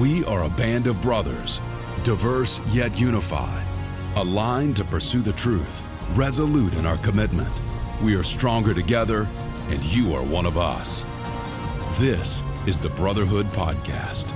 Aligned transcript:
We 0.00 0.24
are 0.24 0.44
a 0.44 0.48
band 0.48 0.86
of 0.86 1.02
brothers, 1.02 1.60
diverse 2.04 2.58
yet 2.70 2.98
unified, 2.98 3.66
aligned 4.16 4.76
to 4.76 4.84
pursue 4.84 5.20
the 5.20 5.34
truth, 5.34 5.84
resolute 6.14 6.72
in 6.72 6.86
our 6.86 6.96
commitment. 6.96 7.62
We 8.02 8.14
are 8.14 8.22
stronger 8.22 8.72
together, 8.72 9.28
and 9.68 9.84
you 9.84 10.14
are 10.14 10.22
one 10.22 10.46
of 10.46 10.56
us. 10.56 11.04
This 11.98 12.42
is 12.66 12.78
the 12.78 12.88
Brotherhood 12.88 13.44
Podcast. 13.48 14.34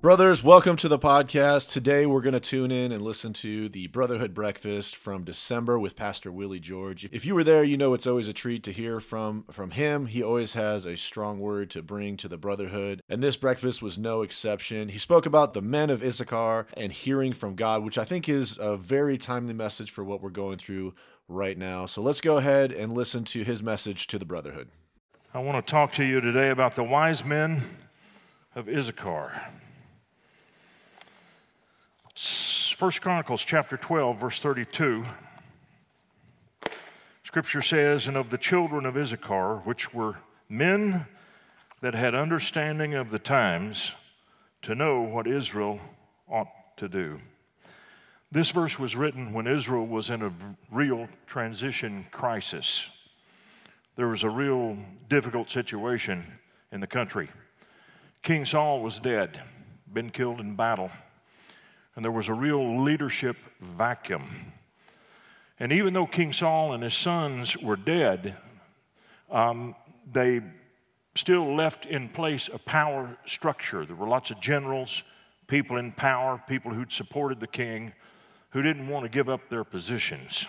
Brothers, 0.00 0.42
welcome 0.42 0.76
to 0.76 0.88
the 0.88 0.98
podcast. 0.98 1.68
Today 1.68 2.06
we're 2.06 2.22
going 2.22 2.32
to 2.32 2.40
tune 2.40 2.70
in 2.70 2.90
and 2.90 3.02
listen 3.02 3.34
to 3.34 3.68
the 3.68 3.86
Brotherhood 3.88 4.32
Breakfast 4.32 4.96
from 4.96 5.24
December 5.24 5.78
with 5.78 5.94
Pastor 5.94 6.32
Willie 6.32 6.58
George. 6.58 7.06
If 7.12 7.26
you 7.26 7.34
were 7.34 7.44
there, 7.44 7.62
you 7.62 7.76
know 7.76 7.92
it's 7.92 8.06
always 8.06 8.26
a 8.26 8.32
treat 8.32 8.62
to 8.62 8.72
hear 8.72 8.98
from 9.00 9.44
from 9.50 9.72
him. 9.72 10.06
He 10.06 10.22
always 10.22 10.54
has 10.54 10.86
a 10.86 10.96
strong 10.96 11.38
word 11.38 11.68
to 11.72 11.82
bring 11.82 12.16
to 12.16 12.28
the 12.28 12.38
brotherhood, 12.38 13.02
and 13.10 13.22
this 13.22 13.36
breakfast 13.36 13.82
was 13.82 13.98
no 13.98 14.22
exception. 14.22 14.88
He 14.88 14.96
spoke 14.96 15.26
about 15.26 15.52
the 15.52 15.60
men 15.60 15.90
of 15.90 16.02
Issachar 16.02 16.66
and 16.78 16.92
hearing 16.92 17.34
from 17.34 17.54
God, 17.54 17.84
which 17.84 17.98
I 17.98 18.06
think 18.06 18.26
is 18.26 18.56
a 18.58 18.78
very 18.78 19.18
timely 19.18 19.52
message 19.52 19.90
for 19.90 20.02
what 20.02 20.22
we're 20.22 20.30
going 20.30 20.56
through 20.56 20.94
right 21.28 21.58
now. 21.58 21.84
So 21.84 22.00
let's 22.00 22.22
go 22.22 22.38
ahead 22.38 22.72
and 22.72 22.94
listen 22.94 23.24
to 23.24 23.44
his 23.44 23.62
message 23.62 24.06
to 24.06 24.18
the 24.18 24.24
brotherhood. 24.24 24.70
I 25.34 25.40
want 25.40 25.66
to 25.66 25.70
talk 25.70 25.92
to 25.92 26.04
you 26.04 26.22
today 26.22 26.48
about 26.48 26.74
the 26.74 26.84
wise 26.84 27.22
men 27.22 27.76
of 28.54 28.66
Issachar. 28.66 29.50
First 32.20 33.00
Chronicles 33.00 33.44
chapter 33.44 33.78
12, 33.78 34.20
verse 34.20 34.40
32. 34.40 35.06
Scripture 37.24 37.62
says, 37.62 38.06
And 38.06 38.16
of 38.16 38.28
the 38.28 38.36
children 38.36 38.84
of 38.84 38.94
Issachar, 38.94 39.62
which 39.64 39.94
were 39.94 40.16
men 40.46 41.06
that 41.80 41.94
had 41.94 42.14
understanding 42.14 42.92
of 42.92 43.10
the 43.10 43.18
times, 43.18 43.92
to 44.60 44.74
know 44.74 45.00
what 45.00 45.26
Israel 45.26 45.80
ought 46.28 46.76
to 46.76 46.88
do. 46.88 47.20
This 48.30 48.50
verse 48.50 48.78
was 48.78 48.94
written 48.94 49.32
when 49.32 49.46
Israel 49.46 49.86
was 49.86 50.10
in 50.10 50.20
a 50.20 50.32
real 50.70 51.08
transition 51.26 52.04
crisis. 52.10 52.84
There 53.96 54.08
was 54.08 54.22
a 54.22 54.30
real 54.30 54.76
difficult 55.08 55.50
situation 55.50 56.38
in 56.70 56.80
the 56.80 56.86
country. 56.86 57.30
King 58.22 58.44
Saul 58.44 58.82
was 58.82 58.98
dead, 58.98 59.40
been 59.90 60.10
killed 60.10 60.38
in 60.38 60.54
battle 60.54 60.90
and 61.94 62.04
there 62.04 62.12
was 62.12 62.28
a 62.28 62.34
real 62.34 62.82
leadership 62.82 63.36
vacuum. 63.60 64.52
And 65.58 65.72
even 65.72 65.92
though 65.92 66.06
King 66.06 66.32
Saul 66.32 66.72
and 66.72 66.82
his 66.82 66.94
sons 66.94 67.56
were 67.56 67.76
dead, 67.76 68.36
um, 69.30 69.74
they 70.10 70.40
still 71.14 71.54
left 71.54 71.86
in 71.86 72.08
place 72.08 72.48
a 72.52 72.58
power 72.58 73.18
structure. 73.26 73.84
There 73.84 73.96
were 73.96 74.08
lots 74.08 74.30
of 74.30 74.40
generals, 74.40 75.02
people 75.46 75.76
in 75.76 75.92
power, 75.92 76.42
people 76.48 76.72
who'd 76.72 76.92
supported 76.92 77.40
the 77.40 77.46
king, 77.46 77.92
who 78.50 78.62
didn't 78.62 78.88
want 78.88 79.04
to 79.04 79.10
give 79.10 79.28
up 79.28 79.48
their 79.48 79.64
positions. 79.64 80.46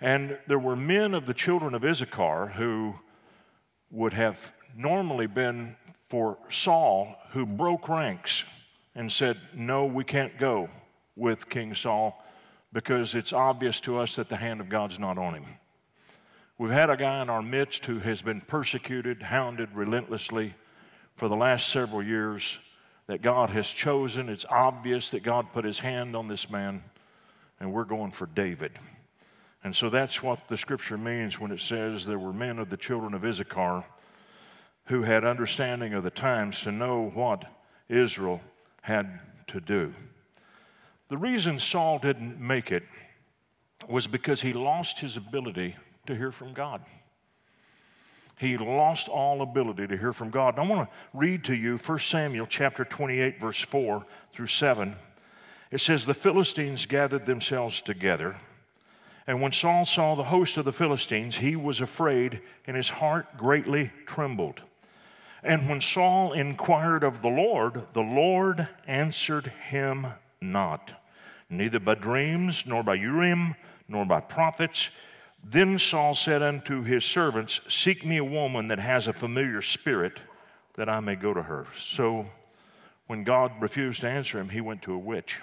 And 0.00 0.38
there 0.46 0.58
were 0.58 0.76
men 0.76 1.14
of 1.14 1.26
the 1.26 1.34
children 1.34 1.74
of 1.74 1.84
Issachar 1.84 2.54
who 2.56 2.96
would 3.90 4.12
have 4.12 4.52
normally 4.76 5.26
been 5.26 5.76
for 6.08 6.38
Saul 6.50 7.16
who 7.30 7.44
broke 7.44 7.88
ranks 7.88 8.44
and 8.98 9.12
said, 9.12 9.38
No, 9.54 9.86
we 9.86 10.02
can't 10.02 10.36
go 10.38 10.68
with 11.14 11.48
King 11.48 11.72
Saul 11.72 12.20
because 12.72 13.14
it's 13.14 13.32
obvious 13.32 13.78
to 13.82 13.96
us 13.96 14.16
that 14.16 14.28
the 14.28 14.36
hand 14.36 14.60
of 14.60 14.68
God's 14.68 14.98
not 14.98 15.16
on 15.16 15.34
him. 15.34 15.44
We've 16.58 16.72
had 16.72 16.90
a 16.90 16.96
guy 16.96 17.22
in 17.22 17.30
our 17.30 17.40
midst 17.40 17.86
who 17.86 18.00
has 18.00 18.22
been 18.22 18.40
persecuted, 18.40 19.22
hounded 19.22 19.70
relentlessly 19.72 20.56
for 21.14 21.28
the 21.28 21.36
last 21.36 21.68
several 21.68 22.02
years 22.02 22.58
that 23.06 23.22
God 23.22 23.50
has 23.50 23.68
chosen. 23.68 24.28
It's 24.28 24.44
obvious 24.50 25.10
that 25.10 25.22
God 25.22 25.52
put 25.52 25.64
his 25.64 25.78
hand 25.78 26.16
on 26.16 26.26
this 26.26 26.50
man, 26.50 26.82
and 27.60 27.72
we're 27.72 27.84
going 27.84 28.10
for 28.10 28.26
David. 28.26 28.72
And 29.62 29.76
so 29.76 29.90
that's 29.90 30.24
what 30.24 30.48
the 30.48 30.58
scripture 30.58 30.98
means 30.98 31.38
when 31.38 31.52
it 31.52 31.60
says 31.60 32.04
there 32.04 32.18
were 32.18 32.32
men 32.32 32.58
of 32.58 32.68
the 32.68 32.76
children 32.76 33.14
of 33.14 33.24
Issachar 33.24 33.84
who 34.86 35.02
had 35.02 35.24
understanding 35.24 35.94
of 35.94 36.02
the 36.02 36.10
times 36.10 36.62
to 36.62 36.72
know 36.72 37.12
what 37.14 37.44
Israel 37.88 38.40
had 38.88 39.20
to 39.48 39.60
do. 39.60 39.92
The 41.10 41.18
reason 41.18 41.58
Saul 41.58 41.98
didn't 41.98 42.40
make 42.40 42.72
it 42.72 42.84
was 43.86 44.06
because 44.06 44.40
he 44.40 44.54
lost 44.54 45.00
his 45.00 45.16
ability 45.16 45.76
to 46.06 46.16
hear 46.16 46.32
from 46.32 46.54
God. 46.54 46.80
He 48.40 48.56
lost 48.56 49.08
all 49.08 49.42
ability 49.42 49.88
to 49.88 49.96
hear 49.96 50.14
from 50.14 50.30
God. 50.30 50.56
And 50.56 50.66
I 50.66 50.70
want 50.70 50.88
to 50.88 50.96
read 51.12 51.44
to 51.44 51.54
you 51.54 51.76
1 51.76 51.98
Samuel 51.98 52.46
chapter 52.46 52.84
28 52.84 53.38
verse 53.38 53.60
4 53.60 54.06
through 54.32 54.46
7. 54.46 54.96
It 55.70 55.80
says 55.80 56.06
the 56.06 56.14
Philistines 56.14 56.86
gathered 56.86 57.26
themselves 57.26 57.82
together 57.82 58.36
and 59.26 59.42
when 59.42 59.52
Saul 59.52 59.84
saw 59.84 60.14
the 60.14 60.24
host 60.24 60.56
of 60.56 60.64
the 60.64 60.72
Philistines 60.72 61.36
he 61.36 61.54
was 61.54 61.82
afraid 61.82 62.40
and 62.66 62.74
his 62.74 62.88
heart 62.88 63.36
greatly 63.36 63.90
trembled. 64.06 64.62
And 65.42 65.68
when 65.68 65.80
Saul 65.80 66.32
inquired 66.32 67.04
of 67.04 67.22
the 67.22 67.28
Lord, 67.28 67.92
the 67.92 68.00
Lord 68.00 68.68
answered 68.86 69.46
him 69.70 70.08
not, 70.40 70.92
neither 71.48 71.78
by 71.78 71.94
dreams, 71.94 72.64
nor 72.66 72.82
by 72.82 72.94
Urim, 72.94 73.54
nor 73.88 74.04
by 74.04 74.20
prophets. 74.20 74.90
Then 75.42 75.78
Saul 75.78 76.14
said 76.14 76.42
unto 76.42 76.82
his 76.82 77.04
servants, 77.04 77.60
Seek 77.68 78.04
me 78.04 78.16
a 78.16 78.24
woman 78.24 78.68
that 78.68 78.80
has 78.80 79.06
a 79.06 79.12
familiar 79.12 79.62
spirit, 79.62 80.20
that 80.74 80.88
I 80.88 81.00
may 81.00 81.14
go 81.14 81.32
to 81.32 81.42
her. 81.44 81.66
So 81.78 82.30
when 83.06 83.24
God 83.24 83.52
refused 83.60 84.00
to 84.00 84.08
answer 84.08 84.38
him, 84.38 84.50
he 84.50 84.60
went 84.60 84.82
to 84.82 84.92
a 84.92 84.98
witch. 84.98 85.38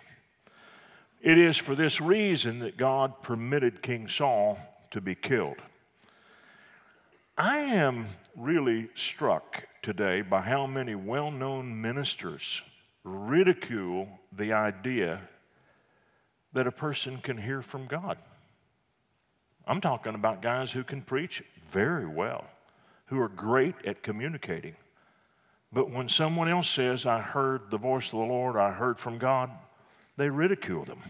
It 1.21 1.37
is 1.37 1.57
for 1.57 1.73
this 1.73 1.99
reason 1.99 2.59
that 2.59 2.77
God 2.77 3.23
permitted 3.23 3.81
King 3.81 4.07
Saul 4.07 4.59
to 4.91 5.01
be 5.01 5.15
killed. 5.15 5.57
I 7.37 7.57
am 7.57 8.09
really 8.35 8.89
struck 8.95 9.63
today 9.85 10.23
by 10.23 10.41
how 10.41 10.65
many 10.65 10.95
well 10.95 11.29
known 11.29 11.79
ministers 11.79 12.63
ridicule 13.03 14.07
the 14.35 14.51
idea 14.51 15.21
that 16.53 16.65
a 16.65 16.71
person 16.71 17.19
can 17.19 17.37
hear 17.37 17.61
from 17.61 17.85
God. 17.85 18.17
I'm 19.67 19.81
talking 19.81 20.15
about 20.15 20.41
guys 20.41 20.71
who 20.71 20.83
can 20.83 21.03
preach 21.03 21.43
very 21.69 22.07
well, 22.07 22.45
who 23.07 23.19
are 23.21 23.29
great 23.29 23.75
at 23.85 24.01
communicating. 24.01 24.75
But 25.71 25.91
when 25.91 26.09
someone 26.09 26.49
else 26.49 26.67
says, 26.67 27.05
I 27.05 27.21
heard 27.21 27.69
the 27.69 27.77
voice 27.77 28.07
of 28.07 28.19
the 28.19 28.25
Lord, 28.25 28.55
I 28.55 28.71
heard 28.71 28.97
from 28.97 29.19
God, 29.19 29.51
they 30.17 30.29
ridicule 30.29 30.85
them. 30.85 31.03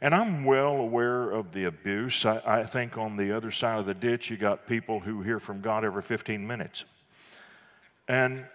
And 0.00 0.14
I'm 0.14 0.44
well 0.44 0.76
aware 0.76 1.32
of 1.32 1.52
the 1.52 1.64
abuse. 1.64 2.24
I, 2.24 2.40
I, 2.46 2.64
think 2.64 2.96
on 2.96 3.16
the 3.16 3.36
other 3.36 3.50
side 3.50 3.80
of 3.80 3.86
the 3.86 3.94
ditch, 3.94 4.30
you 4.30 4.36
got 4.36 4.68
people 4.68 5.00
who 5.00 5.22
hear 5.22 5.40
from 5.40 5.60
God 5.60 5.84
every 5.84 6.02
15 6.02 6.46
minutes. 6.46 6.84
And 8.08 8.46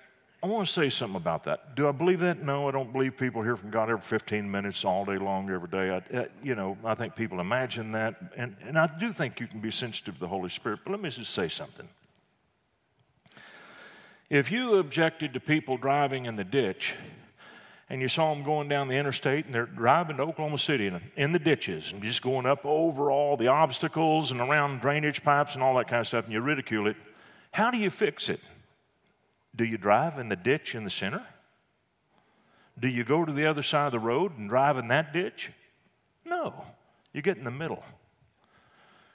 I 0.43 0.47
want 0.47 0.67
to 0.67 0.73
say 0.73 0.89
something 0.89 1.15
about 1.15 1.45
that. 1.45 1.75
Do 1.75 1.87
I 1.87 1.93
believe 1.93 2.19
that? 2.19 2.43
No, 2.43 2.67
I 2.67 2.71
don't 2.71 2.91
believe 2.91 3.15
people 3.15 3.43
hear 3.43 3.55
from 3.55 3.69
God 3.69 3.89
every 3.89 4.01
15 4.01 4.51
minutes, 4.51 4.83
all 4.83 5.05
day 5.05 5.17
long, 5.17 5.49
every 5.49 5.69
day. 5.69 5.89
I, 5.89 6.27
you 6.43 6.53
know, 6.53 6.77
I 6.83 6.95
think 6.95 7.15
people 7.15 7.39
imagine 7.39 7.93
that. 7.93 8.15
And, 8.35 8.57
and 8.67 8.77
I 8.77 8.89
do 8.99 9.13
think 9.13 9.39
you 9.39 9.47
can 9.47 9.61
be 9.61 9.71
sensitive 9.71 10.15
to 10.15 10.19
the 10.19 10.27
Holy 10.27 10.49
Spirit. 10.49 10.81
But 10.83 10.91
let 10.91 11.01
me 11.01 11.09
just 11.09 11.33
say 11.33 11.47
something. 11.47 11.87
If 14.29 14.51
you 14.51 14.75
objected 14.75 15.33
to 15.33 15.39
people 15.39 15.77
driving 15.77 16.25
in 16.25 16.35
the 16.35 16.43
ditch 16.43 16.95
and 17.89 18.01
you 18.01 18.09
saw 18.09 18.33
them 18.33 18.43
going 18.43 18.67
down 18.67 18.89
the 18.89 18.95
interstate 18.95 19.45
and 19.45 19.55
they're 19.55 19.65
driving 19.65 20.17
to 20.17 20.23
Oklahoma 20.23 20.57
City 20.57 20.87
in, 20.87 20.99
in 21.15 21.31
the 21.31 21.39
ditches 21.39 21.93
and 21.93 22.03
just 22.03 22.21
going 22.21 22.45
up 22.45 22.65
over 22.65 23.11
all 23.11 23.37
the 23.37 23.47
obstacles 23.47 24.29
and 24.29 24.41
around 24.41 24.81
drainage 24.81 25.23
pipes 25.23 25.53
and 25.53 25.63
all 25.63 25.75
that 25.75 25.87
kind 25.87 26.01
of 26.01 26.07
stuff 26.07 26.25
and 26.25 26.33
you 26.33 26.41
ridicule 26.41 26.87
it, 26.87 26.97
how 27.51 27.71
do 27.71 27.77
you 27.77 27.89
fix 27.89 28.27
it? 28.27 28.41
Do 29.55 29.63
you 29.63 29.77
drive 29.77 30.17
in 30.17 30.29
the 30.29 30.35
ditch 30.35 30.75
in 30.75 30.83
the 30.83 30.89
center? 30.89 31.25
Do 32.79 32.87
you 32.87 33.03
go 33.03 33.23
to 33.23 33.31
the 33.31 33.45
other 33.45 33.63
side 33.63 33.87
of 33.87 33.91
the 33.91 33.99
road 33.99 34.37
and 34.37 34.49
drive 34.49 34.77
in 34.77 34.87
that 34.87 35.13
ditch? 35.13 35.51
No. 36.25 36.65
You 37.13 37.21
get 37.21 37.37
in 37.37 37.43
the 37.43 37.51
middle. 37.51 37.83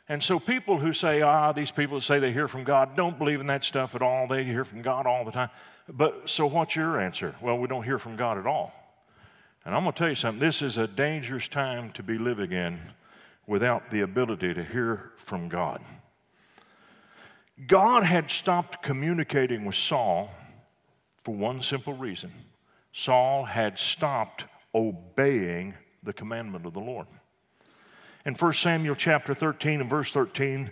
And 0.09 0.23
so 0.23 0.39
people 0.39 0.79
who 0.79 0.93
say, 0.93 1.21
ah, 1.21 1.53
these 1.53 1.71
people 1.71 1.99
that 1.99 2.05
say 2.05 2.19
they 2.19 2.33
hear 2.33 2.49
from 2.49 2.65
God 2.65 2.97
don't 2.97 3.19
believe 3.19 3.41
in 3.41 3.47
that 3.49 3.65
stuff 3.65 3.95
at 3.95 4.01
all. 4.01 4.27
They 4.27 4.45
hear 4.45 4.65
from 4.65 4.81
God 4.81 5.07
all 5.07 5.25
the 5.25 5.33
time. 5.33 5.51
But 5.89 6.31
so 6.31 6.47
what's 6.47 6.77
your 6.77 7.01
answer? 7.01 7.35
Well, 7.43 7.59
we 7.59 7.67
don't 7.67 7.83
hear 7.83 7.99
from 7.99 8.17
God 8.17 8.39
at 8.39 8.47
all. 8.47 8.73
And 9.65 9.75
I'm 9.75 9.83
going 9.83 9.93
to 9.93 9.99
tell 9.99 10.09
you 10.09 10.15
something. 10.15 10.41
This 10.41 10.63
is 10.63 10.79
a 10.79 10.87
dangerous 10.87 11.49
time 11.49 11.91
to 11.91 12.03
be 12.03 12.17
living 12.17 12.53
in 12.53 12.81
without 13.47 13.91
the 13.91 14.01
ability 14.01 14.55
to 14.55 14.65
hear 14.65 15.11
from 15.17 15.49
God. 15.49 15.83
God 17.67 18.05
had 18.05 18.31
stopped 18.31 18.83
communicating 18.83 19.65
with 19.65 19.75
Saul 19.75 20.31
for 21.25 21.35
one 21.35 21.61
simple 21.63 21.93
reason 21.93 22.33
Saul 22.93 23.45
had 23.45 23.79
stopped 23.79 24.45
obeying 24.75 25.75
the 26.03 26.13
commandment 26.13 26.67
of 26.67 26.75
the 26.75 26.81
Lord. 26.81 27.07
In 28.25 28.35
1 28.35 28.53
Samuel 28.53 28.95
chapter 28.95 29.35
13 29.35 29.81
and 29.81 29.91
verse 29.91 30.11
13, 30.11 30.71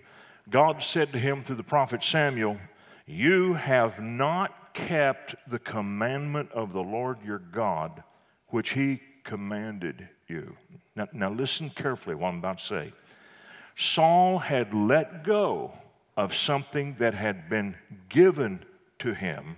God 0.49 0.83
said 0.83 1.13
to 1.13 1.19
him 1.19 1.43
through 1.43 1.57
the 1.57 1.63
prophet 1.63 2.05
Samuel, 2.05 2.59
You 3.07 3.55
have 3.55 4.01
not 4.01 4.75
kept 4.75 5.35
the 5.49 5.59
commandment 5.59 6.53
of 6.53 6.73
the 6.73 6.83
Lord 6.83 7.19
your 7.25 7.39
God, 7.39 8.03
which 8.49 8.71
he 8.71 9.01
commanded 9.25 10.09
you. 10.29 10.55
Now, 10.95 11.09
now 11.13 11.31
listen 11.31 11.71
carefully 11.71 12.15
what 12.15 12.29
I'm 12.29 12.39
about 12.39 12.59
to 12.59 12.65
say. 12.65 12.93
Saul 13.77 14.39
had 14.39 14.73
let 14.73 15.25
go 15.25 15.73
of 16.17 16.35
something 16.35 16.95
that 16.95 17.15
had 17.15 17.49
been 17.49 17.77
given 18.09 18.65
to 18.99 19.15
him 19.15 19.57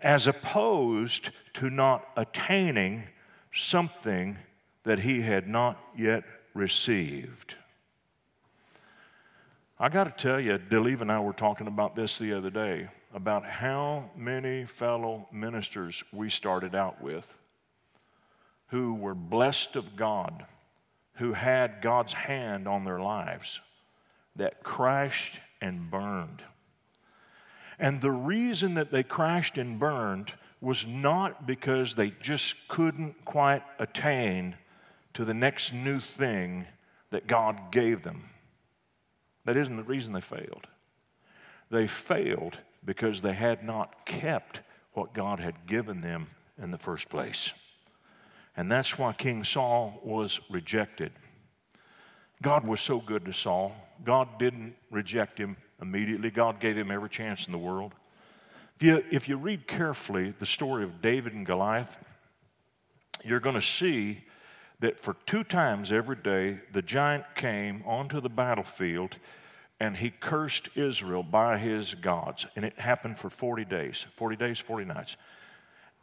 as 0.00 0.26
opposed 0.26 1.30
to 1.54 1.70
not 1.70 2.08
attaining 2.16 3.04
something 3.52 4.38
that 4.84 5.00
he 5.00 5.22
had 5.22 5.48
not 5.48 5.78
yet 5.96 6.22
received. 6.54 7.54
I 9.78 9.88
got 9.88 10.04
to 10.04 10.22
tell 10.22 10.40
you, 10.40 10.58
DeLeva 10.58 11.02
and 11.02 11.12
I 11.12 11.20
were 11.20 11.32
talking 11.32 11.66
about 11.66 11.96
this 11.96 12.18
the 12.18 12.32
other 12.32 12.50
day 12.50 12.88
about 13.12 13.44
how 13.44 14.10
many 14.16 14.64
fellow 14.64 15.26
ministers 15.32 16.02
we 16.12 16.30
started 16.30 16.74
out 16.74 17.02
with 17.02 17.38
who 18.68 18.94
were 18.94 19.14
blessed 19.14 19.76
of 19.76 19.96
God, 19.96 20.44
who 21.14 21.32
had 21.32 21.82
God's 21.82 22.12
hand 22.12 22.66
on 22.66 22.84
their 22.84 23.00
lives, 23.00 23.60
that 24.34 24.62
crashed 24.62 25.40
and 25.60 25.90
burned. 25.90 26.42
And 27.78 28.00
the 28.00 28.10
reason 28.10 28.74
that 28.74 28.90
they 28.90 29.02
crashed 29.02 29.58
and 29.58 29.78
burned 29.78 30.32
was 30.60 30.86
not 30.86 31.46
because 31.46 31.94
they 31.94 32.12
just 32.20 32.54
couldn't 32.68 33.24
quite 33.24 33.62
attain 33.78 34.56
to 35.14 35.24
the 35.24 35.34
next 35.34 35.72
new 35.72 36.00
thing 36.00 36.66
that 37.10 37.26
God 37.26 37.70
gave 37.70 38.02
them. 38.02 38.30
That 39.44 39.56
isn't 39.56 39.76
the 39.76 39.82
reason 39.82 40.12
they 40.12 40.20
failed. 40.20 40.66
They 41.70 41.86
failed 41.86 42.58
because 42.84 43.20
they 43.20 43.34
had 43.34 43.62
not 43.62 44.06
kept 44.06 44.60
what 44.92 45.12
God 45.12 45.40
had 45.40 45.66
given 45.66 46.00
them 46.00 46.28
in 46.60 46.70
the 46.70 46.78
first 46.78 47.08
place. 47.08 47.52
And 48.56 48.70
that's 48.70 48.98
why 48.98 49.12
King 49.12 49.44
Saul 49.44 50.00
was 50.02 50.40
rejected. 50.48 51.12
God 52.42 52.66
was 52.66 52.80
so 52.80 53.00
good 53.00 53.24
to 53.26 53.32
Saul. 53.32 53.76
God 54.04 54.38
didn't 54.38 54.74
reject 54.90 55.38
him 55.38 55.56
immediately, 55.80 56.30
God 56.30 56.60
gave 56.60 56.76
him 56.76 56.90
every 56.90 57.10
chance 57.10 57.46
in 57.46 57.52
the 57.52 57.58
world. 57.58 57.92
If 58.76 58.82
you, 58.82 59.04
if 59.10 59.28
you 59.28 59.36
read 59.36 59.66
carefully 59.66 60.34
the 60.38 60.46
story 60.46 60.84
of 60.84 61.00
David 61.00 61.32
and 61.32 61.46
Goliath, 61.46 61.96
you're 63.24 63.40
going 63.40 63.54
to 63.54 63.62
see 63.62 64.24
that 64.80 65.00
for 65.00 65.16
two 65.26 65.44
times 65.44 65.90
every 65.90 66.16
day 66.16 66.60
the 66.72 66.82
giant 66.82 67.24
came 67.34 67.82
onto 67.86 68.20
the 68.20 68.28
battlefield 68.28 69.16
and 69.80 69.96
he 69.96 70.10
cursed 70.10 70.68
Israel 70.74 71.22
by 71.22 71.58
his 71.58 71.94
gods. 71.94 72.46
And 72.56 72.64
it 72.64 72.78
happened 72.78 73.18
for 73.18 73.30
40 73.30 73.64
days 73.64 74.06
40 74.14 74.36
days, 74.36 74.58
40 74.58 74.84
nights. 74.84 75.16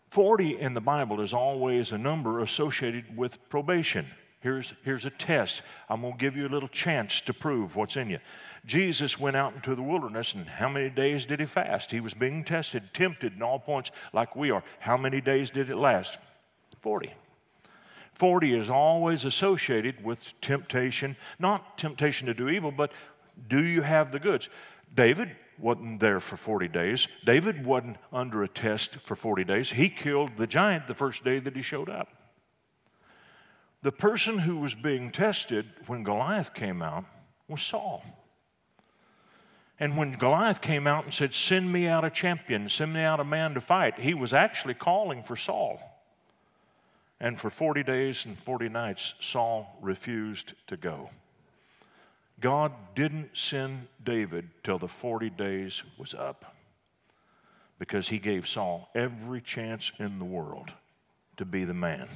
40 0.10 0.60
in 0.60 0.75
the 0.75 0.81
Bible 0.81 1.22
is 1.22 1.34
always 1.34 1.92
a 1.92 1.98
number 1.98 2.39
associated 2.39 3.18
with 3.18 3.50
probation. 3.50 4.07
Here's, 4.44 4.74
here's 4.84 5.06
a 5.06 5.10
test. 5.10 5.62
I'm 5.88 6.01
going 6.01 6.12
to 6.12 6.19
give 6.19 6.36
you 6.36 6.45
a 6.45 6.50
little 6.50 6.68
chance 6.68 7.22
to 7.22 7.34
prove 7.34 7.78
what's 7.78 7.95
in 7.95 8.10
you. 8.10 8.19
Jesus 8.66 9.18
went 9.18 9.38
out 9.38 9.56
into 9.56 9.74
the 9.74 9.81
wilderness, 9.81 10.34
and 10.34 10.45
how 10.45 10.68
many 10.68 10.90
days 10.90 11.25
did 11.25 11.40
he 11.40 11.45
fast? 11.45 11.92
He 11.92 12.01
was 12.01 12.13
being 12.13 12.44
tested, 12.44 12.90
tempted 12.94 13.36
in 13.38 13.42
all 13.42 13.57
points, 13.57 13.90
like 14.12 14.36
we 14.36 14.51
are. 14.51 14.62
How 14.81 14.98
many 14.98 15.22
days 15.22 15.50
did 15.50 15.69
it 15.69 15.78
last? 15.78 16.18
40. 16.81 17.13
40 18.12 18.54
is 18.54 18.69
always 18.69 19.24
associated 19.24 20.04
with 20.04 20.34
temptation, 20.42 21.16
not 21.39 21.78
temptation 21.78 22.28
to 22.28 22.34
do 22.34 22.50
evil, 22.50 22.74
but 22.74 22.92
do 23.48 23.63
you 23.63 23.84
have 23.84 24.12
the 24.12 24.19
goods? 24.19 24.50
David 24.94 25.38
wasn't 25.57 26.01
there 26.01 26.19
for 26.19 26.36
40 26.36 26.68
days. 26.68 27.07
David 27.25 27.66
wasn't 27.66 27.96
under 28.12 28.44
a 28.44 28.50
test 28.50 28.98
for 29.06 29.16
40 29.16 29.46
days. 29.46 29.72
He 29.72 29.88
killed 29.88 30.31
the 30.38 30.48
giant 30.48 30.88
the 30.88 30.96
first 30.96 31.24
day 31.24 31.39
that 31.39 31.56
he 31.56 31.62
showed 31.62 31.88
up. 31.88 32.10
The 33.84 33.92
person 33.92 34.40
who 34.40 34.58
was 34.58 34.76
being 34.76 35.12
tested 35.12 35.66
when 35.88 36.04
Goliath 36.04 36.54
came 36.54 36.82
out 36.82 37.04
was 37.50 37.62
Saul. 37.62 38.04
And 39.78 39.98
when 39.98 40.14
Goliath 40.14 40.62
came 40.62 40.88
out 40.88 41.04
and 41.04 41.14
said, 41.14 41.34
Send 41.34 41.72
me 41.72 41.86
out 41.88 42.06
a 42.06 42.10
champion, 42.10 42.70
send 42.70 42.94
me 42.94 43.02
out 43.02 43.20
a 43.20 43.26
man 43.26 43.54
to 43.56 43.62
fight, 43.62 44.00
he 44.00 44.14
was 44.14 44.34
actually 44.34 44.74
calling 44.74 45.22
for 45.22 45.36
Saul. 45.36 45.82
And 47.20 47.38
for 47.38 47.50
40 47.50 47.84
days 47.84 48.26
and 48.26 48.40
40 48.40 48.70
nights, 48.70 49.16
Saul 49.20 49.78
refused 49.82 50.54
to 50.68 50.78
go. 50.78 51.10
God 52.40 52.72
didn't 52.96 53.38
send 53.38 53.88
David 54.02 54.50
till 54.64 54.80
the 54.80 54.88
40 54.88 55.30
days 55.30 55.84
was 55.98 56.14
up 56.14 56.56
because 57.80 58.08
he 58.08 58.18
gave 58.18 58.48
Saul 58.48 58.90
every 58.96 59.42
chance 59.42 59.92
in 60.00 60.20
the 60.20 60.26
world 60.26 60.72
to 61.36 61.44
be 61.44 61.66
the 61.66 61.74
man. 61.74 62.08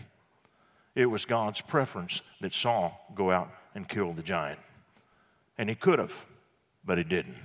It 0.98 1.12
was 1.12 1.26
God's 1.26 1.62
preference 1.62 2.24
that 2.42 2.56
Saul 2.56 3.14
go 3.14 3.30
out 3.30 3.52
and 3.76 3.88
kill 3.88 4.14
the 4.14 4.24
giant. 4.24 4.60
And 5.56 5.70
he 5.70 5.76
could 5.76 6.00
have, 6.00 6.26
but 6.84 6.98
he 6.98 7.04
didn't. 7.04 7.36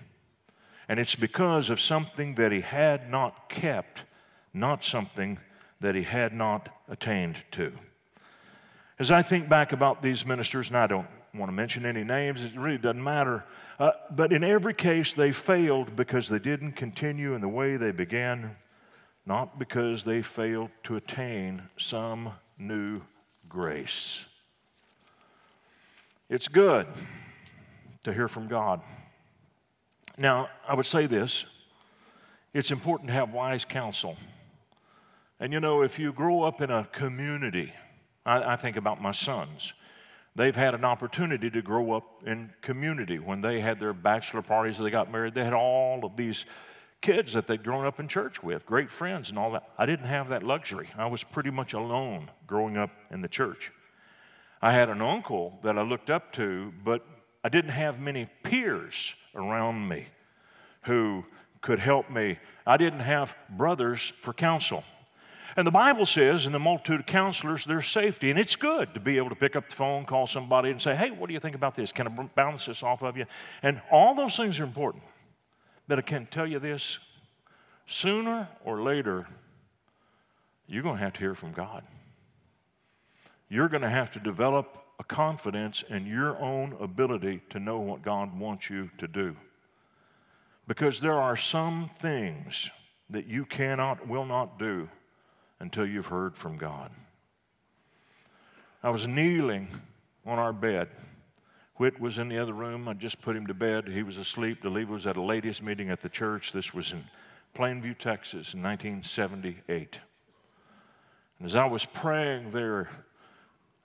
And 0.89 0.99
it's 0.99 1.15
because 1.15 1.69
of 1.69 1.79
something 1.79 2.37
that 2.37 2.51
he 2.51 2.63
had 2.63 3.11
not 3.11 3.51
kept, 3.51 4.05
not 4.55 4.87
something 4.87 5.39
that 5.83 5.95
he 5.95 6.05
had 6.05 6.33
not 6.33 6.71
attained 6.89 7.43
to. 7.51 7.75
As 8.99 9.11
I 9.11 9.21
think 9.21 9.51
back 9.51 9.71
about 9.71 10.03
these 10.03 10.25
ministers, 10.25 10.69
and 10.69 10.79
I 10.79 10.87
don't 10.87 11.09
want 11.35 11.51
to 11.51 11.55
mention 11.55 11.85
any 11.85 12.05
names, 12.05 12.43
it 12.43 12.57
really 12.57 12.79
doesn't 12.79 13.05
matter, 13.05 13.45
uh, 13.79 13.91
but 14.11 14.33
in 14.33 14.43
every 14.43 14.73
case, 14.73 15.13
they 15.13 15.31
failed 15.31 15.95
because 15.95 16.31
they 16.31 16.39
didn't 16.39 16.73
continue 16.73 17.35
in 17.35 17.43
the 17.43 17.49
way 17.49 17.77
they 17.77 17.91
began, 17.91 18.57
not 19.27 19.59
because 19.59 20.05
they 20.05 20.23
failed 20.23 20.71
to 20.85 20.97
attain 20.97 21.65
some 21.77 22.33
new 22.57 23.03
grace. 23.53 24.25
It's 26.31 26.49
good 26.49 26.87
to 28.03 28.15
hear 28.15 28.27
from 28.27 28.49
God. 28.49 28.81
Now, 30.17 30.49
I 30.67 30.75
would 30.75 30.87
say 30.87 31.07
this 31.07 31.45
it's 32.55 32.71
important 32.71 33.09
to 33.09 33.13
have 33.13 33.31
wise 33.31 33.67
counsel. 33.67 34.17
And 35.39 35.53
you 35.53 35.61
know, 35.61 35.83
if 35.83 35.99
you 35.99 36.13
grow 36.13 36.43
up 36.43 36.63
in 36.63 36.71
a 36.71 36.89
community, 36.93 37.75
I, 38.25 38.55
I, 38.55 38.57
think 38.57 38.77
about 38.77 39.03
my 39.03 39.13
sons. 39.13 39.75
They've 40.35 40.57
had 40.57 40.75
an 40.75 40.85
opportunity 40.85 41.51
to 41.51 41.61
grow 41.61 41.93
up 41.93 42.23
in 42.27 42.53
community. 42.63 43.19
When 43.19 43.43
they 43.43 43.61
had 43.61 43.81
their 43.81 43.93
bachelor 43.93 44.41
parties, 44.41 44.79
they 44.79 44.89
got 44.89 45.13
married, 45.13 45.35
they 45.35 45.45
had 45.45 45.53
all 45.53 46.05
of 46.05 46.17
these 46.17 46.47
kids 47.03 47.35
that 47.35 47.47
they'd 47.47 47.63
grown 47.63 47.85
up 47.85 48.01
in 48.01 48.09
church 48.09 48.43
with, 48.43 48.65
great 48.65 48.91
friends 48.91 49.29
and 49.29 49.39
all 49.39 49.51
that. 49.51 49.69
I 49.77 49.85
didn't 49.85 50.07
have 50.07 50.29
that 50.31 50.43
luxury. 50.43 50.89
I 50.97 51.07
was 51.07 51.23
pretty 51.23 51.51
much 51.51 51.75
alone 51.75 52.31
growing 52.47 52.79
up 52.79 52.91
in 53.11 53.21
the 53.21 53.29
church. 53.29 53.71
I 54.63 54.73
had 54.73 54.89
an 54.89 55.03
uncle 55.03 55.59
that 55.65 55.77
I 55.77 55.83
looked 55.83 56.09
up 56.09 56.33
to, 56.35 56.73
but 56.85 57.05
I 57.45 57.49
didn't 57.49 57.73
have 57.73 58.01
many 58.01 58.31
peers 58.45 59.15
around 59.35 59.89
me 59.89 60.07
who 60.83 61.25
could 61.61 61.81
help 61.81 62.09
me. 62.11 62.39
I 62.67 62.77
didn't 62.77 63.01
have 63.01 63.35
brothers 63.51 64.13
for 64.21 64.33
counsel. 64.33 64.85
And 65.57 65.67
the 65.67 65.73
Bible 65.73 66.07
says, 66.07 66.47
in 66.47 66.53
the 66.53 66.59
multitude 66.59 67.01
of 67.01 67.07
counselors, 67.07 67.65
there's 67.67 67.89
safety. 67.89 68.31
And 68.31 68.39
it's 68.39 68.57
good 68.57 68.95
to 68.95 69.01
be 69.01 69.19
able 69.19 69.29
to 69.29 69.35
pick 69.35 69.55
up 69.55 69.69
the 69.69 69.75
phone, 69.75 70.07
call 70.07 70.27
somebody, 70.27 70.71
and 70.71 70.81
say, 70.81 70.97
hey, 70.97 71.11
what 71.11 71.27
do 71.27 71.35
you 71.35 71.41
think 71.41 71.55
about 71.55 71.77
this? 71.77 71.93
Can 71.93 72.07
I 72.07 72.11
bounce 72.35 72.67
this 72.67 72.83
off 72.83 73.03
of 73.03 73.17
you? 73.17 73.27
And 73.63 73.83
all 73.91 74.15
those 74.15 74.37
things 74.37 74.59
are 74.61 74.65
important. 74.65 75.03
But 75.89 75.99
I 75.99 76.03
can 76.03 76.27
tell 76.27 76.47
you 76.47 76.59
this 76.59 76.99
sooner 77.87 78.49
or 78.65 78.83
later, 78.83 79.27
you're 80.67 80.83
going 80.83 80.97
to 80.97 81.03
have 81.03 81.15
to 81.15 81.21
hear 81.21 81.35
from 81.35 81.53
God. 81.53 81.85
You're 83.49 83.69
going 83.69 83.83
to 83.83 83.91
have 83.91 84.11
to 84.13 84.21
develop 84.21 84.79
a 84.99 85.05
confidence 85.05 85.85
in 85.89 86.07
your 86.07 86.39
own 86.39 86.77
ability 86.81 87.43
to 87.51 87.61
know 87.61 87.79
what 87.79 88.03
God 88.03 88.39
wants 88.39 88.71
you 88.71 88.91
to 88.99 89.09
do. 89.09 89.37
Because 90.67 91.01
there 91.01 91.21
are 91.21 91.37
some 91.37 91.91
things 91.99 92.71
that 93.11 93.27
you 93.27 93.45
cannot, 93.45 94.09
will 94.09 94.25
not 94.25 94.59
do 94.59 94.89
until 95.61 95.87
you've 95.87 96.07
heard 96.07 96.37
from 96.37 96.57
God. 96.57 96.91
I 98.83 98.91
was 98.91 99.07
kneeling 99.07 99.69
on 100.25 100.39
our 100.39 100.53
bed 100.53 100.89
Whit 101.83 101.99
was 101.99 102.17
in 102.17 102.29
the 102.29 102.39
other 102.39 102.53
room. 102.53 102.87
I 102.87 102.93
just 102.93 103.21
put 103.21 103.35
him 103.35 103.49
to 103.49 103.55
bed. 103.55 103.89
He 103.89 104.05
was 104.05 104.17
asleep. 104.17 104.63
The 104.63 104.69
DeLeva 104.69 104.87
was 104.87 105.05
at 105.05 105.17
a 105.17 105.21
ladies' 105.21 105.61
meeting 105.61 105.91
at 105.91 106.01
the 106.01 106.09
church. 106.09 106.53
This 106.53 106.73
was 106.73 106.93
in 106.93 107.07
Plainview, 107.57 107.99
Texas 107.99 108.55
in 108.55 108.63
1978. 108.63 109.99
And 111.41 111.49
as 111.49 111.57
I 111.57 111.65
was 111.65 111.85
praying 111.85 112.53
there, 112.53 112.89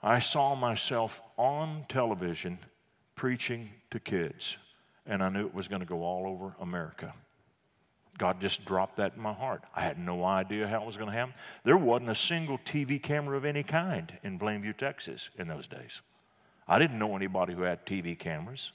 I 0.04 0.20
saw 0.20 0.54
myself 0.54 1.24
on 1.38 1.86
television 1.90 2.60
preaching 3.16 3.72
to 3.90 4.00
kids, 4.00 4.58
and 5.08 5.24
I 5.24 5.30
knew 5.30 5.48
it 5.48 5.56
was 5.56 5.68
going 5.68 5.82
to 5.82 5.88
go 5.88 6.04
all 6.04 6.28
over 6.28 6.54
America. 6.62 7.16
God 8.20 8.40
just 8.40 8.64
dropped 8.64 8.98
that 8.98 9.16
in 9.16 9.24
my 9.24 9.34
heart. 9.34 9.64
I 9.76 9.82
had 9.82 9.98
no 9.98 10.24
idea 10.24 10.68
how 10.68 10.84
it 10.84 10.86
was 10.86 10.98
going 10.98 11.10
to 11.10 11.18
happen. 11.18 11.34
There 11.64 11.76
wasn't 11.76 12.12
a 12.12 12.16
single 12.16 12.60
TV 12.60 13.02
camera 13.02 13.38
of 13.38 13.44
any 13.44 13.64
kind 13.64 14.20
in 14.22 14.38
Plainview, 14.38 14.78
Texas 14.78 15.32
in 15.40 15.48
those 15.48 15.66
days. 15.66 16.02
I 16.68 16.80
didn't 16.80 17.00
know 17.00 17.16
anybody 17.16 17.54
who 17.54 17.62
had 17.62 17.86
TV 17.86 18.18
cameras. 18.18 18.72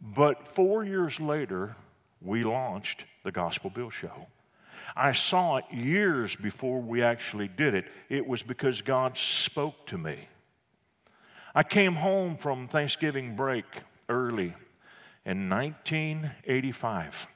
But 0.00 0.48
four 0.48 0.84
years 0.84 1.20
later, 1.20 1.76
we 2.20 2.44
launched 2.44 3.04
the 3.24 3.32
Gospel 3.32 3.70
Bill 3.70 3.90
Show. 3.90 4.26
I 4.94 5.12
saw 5.12 5.56
it 5.56 5.64
years 5.72 6.36
before 6.36 6.80
we 6.80 7.02
actually 7.02 7.48
did 7.48 7.74
it. 7.74 7.86
It 8.08 8.26
was 8.26 8.42
because 8.42 8.82
God 8.82 9.16
spoke 9.16 9.86
to 9.86 9.96
me. 9.96 10.28
I 11.54 11.62
came 11.62 11.94
home 11.94 12.36
from 12.36 12.68
Thanksgiving 12.68 13.36
break 13.36 13.64
early 14.08 14.54
in 15.24 15.48
1985 15.48 17.28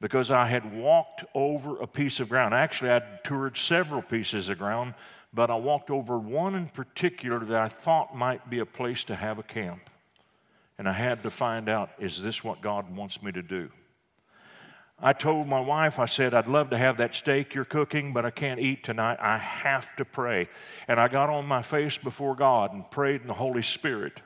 because 0.00 0.30
I 0.30 0.46
had 0.46 0.74
walked 0.74 1.24
over 1.34 1.78
a 1.78 1.86
piece 1.86 2.20
of 2.20 2.28
ground. 2.28 2.54
Actually, 2.54 2.90
I'd 2.92 3.24
toured 3.24 3.56
several 3.56 4.02
pieces 4.02 4.48
of 4.48 4.58
ground, 4.58 4.94
but 5.32 5.50
I 5.50 5.56
walked 5.56 5.90
over 5.90 6.18
one 6.18 6.54
in 6.54 6.68
particular 6.68 7.44
that 7.44 7.60
I 7.60 7.68
thought 7.68 8.16
might 8.16 8.50
be 8.50 8.58
a 8.58 8.66
place 8.66 9.04
to 9.04 9.16
have 9.16 9.38
a 9.38 9.44
camp. 9.44 9.88
And 10.76 10.88
I 10.88 10.92
had 10.92 11.22
to 11.22 11.30
find 11.30 11.68
out 11.68 11.90
is 11.98 12.22
this 12.22 12.42
what 12.42 12.62
God 12.62 12.94
wants 12.94 13.22
me 13.22 13.30
to 13.32 13.42
do? 13.42 13.70
I 15.02 15.14
told 15.14 15.46
my 15.46 15.60
wife, 15.60 15.98
I 15.98 16.04
said, 16.04 16.34
I'd 16.34 16.46
love 16.46 16.70
to 16.70 16.78
have 16.78 16.98
that 16.98 17.14
steak 17.14 17.54
you're 17.54 17.64
cooking, 17.64 18.12
but 18.12 18.26
I 18.26 18.30
can't 18.30 18.60
eat 18.60 18.84
tonight. 18.84 19.18
I 19.20 19.38
have 19.38 19.96
to 19.96 20.04
pray. 20.04 20.48
And 20.88 21.00
I 21.00 21.08
got 21.08 21.30
on 21.30 21.46
my 21.46 21.62
face 21.62 21.96
before 21.96 22.34
God 22.34 22.74
and 22.74 22.90
prayed 22.90 23.22
in 23.22 23.26
the 23.26 23.34
Holy 23.34 23.62
Spirit. 23.62 24.20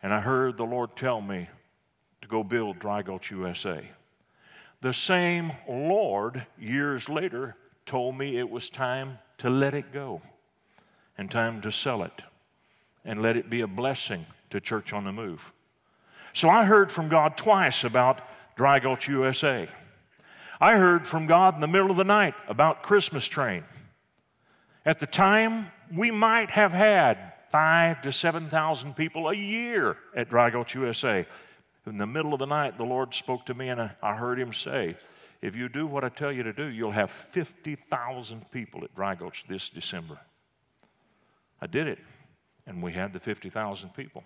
And 0.00 0.14
I 0.14 0.20
heard 0.20 0.56
the 0.56 0.64
Lord 0.64 0.96
tell 0.96 1.20
me 1.20 1.48
to 2.22 2.28
go 2.28 2.44
build 2.44 2.78
Dry 2.78 3.02
Gulch 3.02 3.32
USA. 3.32 3.90
The 4.82 4.92
same 4.92 5.52
Lord, 5.68 6.46
years 6.56 7.08
later, 7.08 7.56
told 7.84 8.16
me 8.16 8.38
it 8.38 8.48
was 8.48 8.70
time 8.70 9.18
to 9.38 9.50
let 9.50 9.74
it 9.74 9.92
go 9.92 10.20
and 11.16 11.30
time 11.30 11.60
to 11.62 11.72
sell 11.72 12.02
it 12.02 12.22
and 13.04 13.22
let 13.22 13.36
it 13.36 13.48
be 13.48 13.60
a 13.60 13.66
blessing 13.66 14.26
to 14.50 14.60
Church 14.60 14.92
on 14.92 15.04
the 15.04 15.12
Move. 15.12 15.52
So 16.32 16.48
I 16.48 16.64
heard 16.64 16.92
from 16.92 17.08
God 17.08 17.36
twice 17.36 17.84
about 17.84 18.20
Dry 18.56 18.78
Gulch 18.78 19.08
USA. 19.08 19.68
I 20.60 20.76
heard 20.76 21.06
from 21.06 21.26
God 21.26 21.54
in 21.54 21.60
the 21.60 21.68
middle 21.68 21.90
of 21.90 21.96
the 21.96 22.04
night 22.04 22.34
about 22.48 22.82
Christmas 22.82 23.26
Train. 23.26 23.64
At 24.84 25.00
the 25.00 25.06
time, 25.06 25.68
we 25.94 26.10
might 26.10 26.50
have 26.50 26.72
had 26.72 27.32
five 27.50 28.02
to 28.02 28.12
7,000 28.12 28.94
people 28.94 29.28
a 29.28 29.34
year 29.34 29.96
at 30.14 30.28
Dry 30.28 30.50
Gulch 30.50 30.74
USA. 30.74 31.26
In 31.86 31.96
the 31.96 32.06
middle 32.06 32.32
of 32.32 32.40
the 32.40 32.46
night, 32.46 32.76
the 32.76 32.84
Lord 32.84 33.14
spoke 33.14 33.46
to 33.46 33.54
me, 33.54 33.68
and 33.68 33.90
I 34.02 34.14
heard 34.14 34.38
Him 34.38 34.52
say, 34.52 34.96
If 35.40 35.54
you 35.54 35.68
do 35.68 35.86
what 35.86 36.04
I 36.04 36.08
tell 36.08 36.32
you 36.32 36.42
to 36.42 36.52
do, 36.52 36.64
you'll 36.64 36.90
have 36.92 37.10
50,000 37.10 38.50
people 38.50 38.82
at 38.82 38.94
Dry 38.94 39.14
Gulch 39.14 39.44
this 39.48 39.68
December. 39.68 40.18
I 41.60 41.66
did 41.66 41.86
it, 41.86 41.98
and 42.66 42.82
we 42.82 42.92
had 42.92 43.12
the 43.12 43.20
50,000 43.20 43.94
people. 43.94 44.24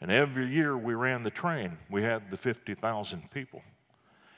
And 0.00 0.10
every 0.10 0.46
year 0.46 0.76
we 0.76 0.94
ran 0.94 1.22
the 1.22 1.30
train, 1.30 1.78
we 1.90 2.02
had 2.02 2.30
the 2.30 2.36
50,000 2.36 3.30
people. 3.30 3.62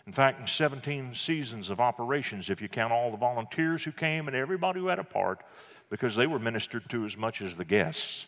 In 0.06 0.12
fact, 0.12 0.40
in 0.40 0.46
17 0.46 1.14
seasons 1.14 1.70
of 1.70 1.78
operations, 1.78 2.50
if 2.50 2.60
you 2.60 2.68
count 2.68 2.92
all 2.92 3.12
the 3.12 3.16
volunteers 3.16 3.84
who 3.84 3.92
came 3.92 4.26
and 4.26 4.36
everybody 4.36 4.80
who 4.80 4.88
had 4.88 4.98
a 4.98 5.04
part, 5.04 5.44
because 5.90 6.16
they 6.16 6.26
were 6.26 6.40
ministered 6.40 6.88
to 6.90 7.04
as 7.04 7.16
much 7.16 7.40
as 7.40 7.56
the 7.56 7.64
guests, 7.64 8.26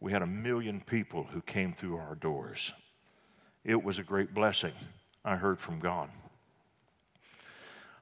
we 0.00 0.12
had 0.12 0.22
a 0.22 0.26
million 0.26 0.80
people 0.80 1.24
who 1.32 1.42
came 1.42 1.72
through 1.74 1.96
our 1.96 2.14
doors. 2.14 2.72
It 3.64 3.82
was 3.82 3.98
a 3.98 4.02
great 4.02 4.32
blessing. 4.32 4.72
I 5.24 5.36
heard 5.36 5.60
from 5.60 5.80
God. 5.80 6.08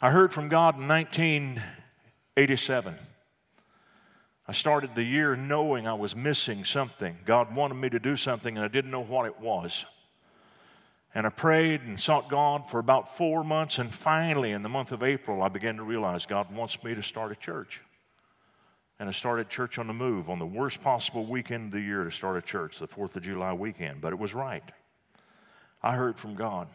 I 0.04 0.10
heard 0.10 0.32
from 0.32 0.48
God 0.48 0.80
in 0.80 0.88
1987. 0.88 2.98
I 4.48 4.52
started 4.52 4.96
the 4.96 5.04
year 5.04 5.36
knowing 5.36 5.86
I 5.86 5.94
was 5.94 6.16
missing 6.16 6.64
something. 6.64 7.18
God 7.24 7.54
wanted 7.54 7.74
me 7.74 7.88
to 7.90 8.00
do 8.00 8.16
something, 8.16 8.56
and 8.56 8.64
I 8.64 8.68
didn't 8.68 8.90
know 8.90 9.04
what 9.04 9.26
it 9.26 9.38
was. 9.38 9.84
And 11.14 11.24
I 11.24 11.30
prayed 11.30 11.82
and 11.82 12.00
sought 12.00 12.28
God 12.28 12.68
for 12.68 12.80
about 12.80 13.16
four 13.16 13.44
months, 13.44 13.78
and 13.78 13.94
finally, 13.94 14.50
in 14.50 14.64
the 14.64 14.68
month 14.68 14.90
of 14.90 15.04
April, 15.04 15.40
I 15.40 15.48
began 15.48 15.76
to 15.76 15.84
realize 15.84 16.26
God 16.26 16.52
wants 16.52 16.82
me 16.82 16.96
to 16.96 17.02
start 17.02 17.30
a 17.30 17.36
church. 17.36 17.80
And 18.98 19.08
I 19.08 19.12
started 19.12 19.50
Church 19.50 19.78
on 19.78 19.86
the 19.86 19.92
Move 19.92 20.28
on 20.28 20.40
the 20.40 20.46
worst 20.46 20.82
possible 20.82 21.26
weekend 21.26 21.66
of 21.66 21.72
the 21.74 21.80
year 21.80 22.02
to 22.02 22.10
start 22.10 22.36
a 22.36 22.42
church, 22.42 22.80
the 22.80 22.88
4th 22.88 23.14
of 23.14 23.22
July 23.22 23.52
weekend, 23.52 24.00
but 24.00 24.12
it 24.12 24.18
was 24.18 24.34
right. 24.34 24.64
I 25.80 25.94
heard 25.94 26.18
from 26.18 26.34
God. 26.34 26.66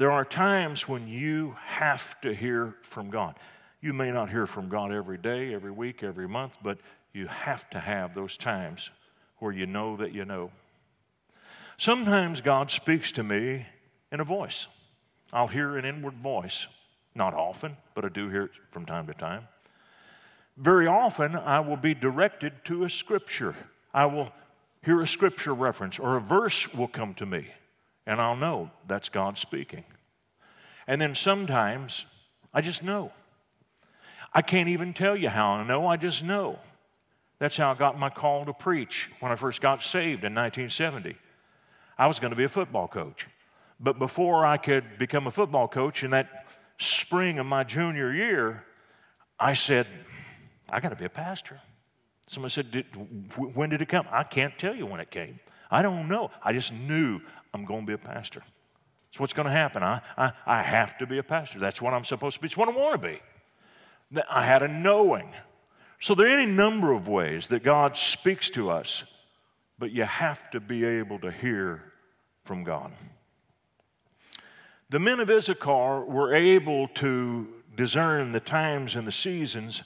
There 0.00 0.10
are 0.10 0.24
times 0.24 0.88
when 0.88 1.08
you 1.08 1.56
have 1.62 2.18
to 2.22 2.34
hear 2.34 2.74
from 2.80 3.10
God. 3.10 3.34
You 3.82 3.92
may 3.92 4.10
not 4.10 4.30
hear 4.30 4.46
from 4.46 4.70
God 4.70 4.92
every 4.92 5.18
day, 5.18 5.52
every 5.52 5.70
week, 5.70 6.02
every 6.02 6.26
month, 6.26 6.56
but 6.62 6.78
you 7.12 7.26
have 7.26 7.68
to 7.68 7.80
have 7.80 8.14
those 8.14 8.38
times 8.38 8.88
where 9.40 9.52
you 9.52 9.66
know 9.66 9.98
that 9.98 10.14
you 10.14 10.24
know. 10.24 10.52
Sometimes 11.76 12.40
God 12.40 12.70
speaks 12.70 13.12
to 13.12 13.22
me 13.22 13.66
in 14.10 14.20
a 14.20 14.24
voice. 14.24 14.68
I'll 15.34 15.48
hear 15.48 15.76
an 15.76 15.84
inward 15.84 16.14
voice. 16.14 16.66
Not 17.14 17.34
often, 17.34 17.76
but 17.94 18.06
I 18.06 18.08
do 18.08 18.30
hear 18.30 18.44
it 18.44 18.52
from 18.70 18.86
time 18.86 19.06
to 19.06 19.12
time. 19.12 19.48
Very 20.56 20.86
often, 20.86 21.36
I 21.36 21.60
will 21.60 21.76
be 21.76 21.92
directed 21.92 22.64
to 22.64 22.84
a 22.84 22.88
scripture. 22.88 23.54
I 23.92 24.06
will 24.06 24.32
hear 24.82 25.02
a 25.02 25.06
scripture 25.06 25.52
reference 25.52 25.98
or 25.98 26.16
a 26.16 26.22
verse 26.22 26.72
will 26.72 26.88
come 26.88 27.12
to 27.16 27.26
me, 27.26 27.48
and 28.10 28.20
I'll 28.20 28.34
know 28.34 28.72
that's 28.88 29.08
God 29.08 29.38
speaking. 29.38 29.84
And 30.88 31.00
then 31.00 31.14
sometimes 31.14 32.06
I 32.52 32.60
just 32.60 32.82
know. 32.82 33.12
I 34.34 34.42
can't 34.42 34.68
even 34.68 34.94
tell 34.94 35.16
you 35.16 35.28
how 35.28 35.52
I 35.52 35.64
know, 35.64 35.86
I 35.86 35.96
just 35.96 36.24
know. 36.24 36.58
That's 37.38 37.56
how 37.56 37.70
I 37.70 37.74
got 37.74 37.96
my 37.96 38.10
call 38.10 38.44
to 38.46 38.52
preach 38.52 39.08
when 39.20 39.30
I 39.30 39.36
first 39.36 39.60
got 39.60 39.80
saved 39.80 40.24
in 40.24 40.34
1970. 40.34 41.16
I 41.96 42.08
was 42.08 42.18
going 42.18 42.30
to 42.30 42.36
be 42.36 42.42
a 42.42 42.48
football 42.48 42.88
coach. 42.88 43.28
But 43.78 44.00
before 44.00 44.44
I 44.44 44.56
could 44.56 44.98
become 44.98 45.28
a 45.28 45.30
football 45.30 45.68
coach 45.68 46.02
in 46.02 46.10
that 46.10 46.46
spring 46.78 47.38
of 47.38 47.46
my 47.46 47.62
junior 47.62 48.12
year, 48.12 48.64
I 49.38 49.54
said, 49.54 49.86
I 50.68 50.80
got 50.80 50.88
to 50.88 50.96
be 50.96 51.04
a 51.04 51.08
pastor. 51.10 51.60
Somebody 52.26 52.52
said, 52.52 52.72
did, 52.72 52.86
When 53.36 53.70
did 53.70 53.80
it 53.80 53.88
come? 53.88 54.06
I 54.10 54.24
can't 54.24 54.58
tell 54.58 54.74
you 54.74 54.84
when 54.84 54.98
it 54.98 55.12
came. 55.12 55.38
I 55.70 55.82
don't 55.82 56.08
know. 56.08 56.32
I 56.42 56.52
just 56.52 56.72
knew 56.72 57.20
I'm 57.52 57.64
going 57.64 57.82
to 57.82 57.86
be 57.86 57.92
a 57.92 57.98
pastor. 57.98 58.42
That's 59.10 59.20
what's 59.20 59.32
going 59.32 59.46
to 59.46 59.52
happen. 59.52 59.82
I, 59.82 60.00
I, 60.16 60.32
I 60.46 60.62
have 60.62 60.96
to 60.98 61.06
be 61.06 61.18
a 61.18 61.22
pastor. 61.22 61.58
That's 61.58 61.82
what 61.82 61.92
I'm 61.92 62.04
supposed 62.04 62.36
to 62.36 62.40
be. 62.40 62.46
It's 62.46 62.56
what 62.56 62.68
I 62.68 62.72
want 62.72 63.00
to 63.02 63.08
be. 63.08 63.20
I 64.30 64.44
had 64.44 64.62
a 64.62 64.68
knowing. 64.68 65.32
So 66.00 66.14
there 66.14 66.26
are 66.26 66.38
any 66.38 66.50
number 66.50 66.92
of 66.92 67.08
ways 67.08 67.48
that 67.48 67.62
God 67.62 67.96
speaks 67.96 68.50
to 68.50 68.70
us, 68.70 69.04
but 69.78 69.90
you 69.90 70.04
have 70.04 70.50
to 70.50 70.60
be 70.60 70.84
able 70.84 71.18
to 71.20 71.30
hear 71.30 71.92
from 72.44 72.64
God. 72.64 72.92
The 74.88 74.98
men 74.98 75.20
of 75.20 75.30
Issachar 75.30 76.04
were 76.04 76.34
able 76.34 76.88
to 76.88 77.48
discern 77.76 78.32
the 78.32 78.40
times 78.40 78.96
and 78.96 79.06
the 79.06 79.12
seasons, 79.12 79.82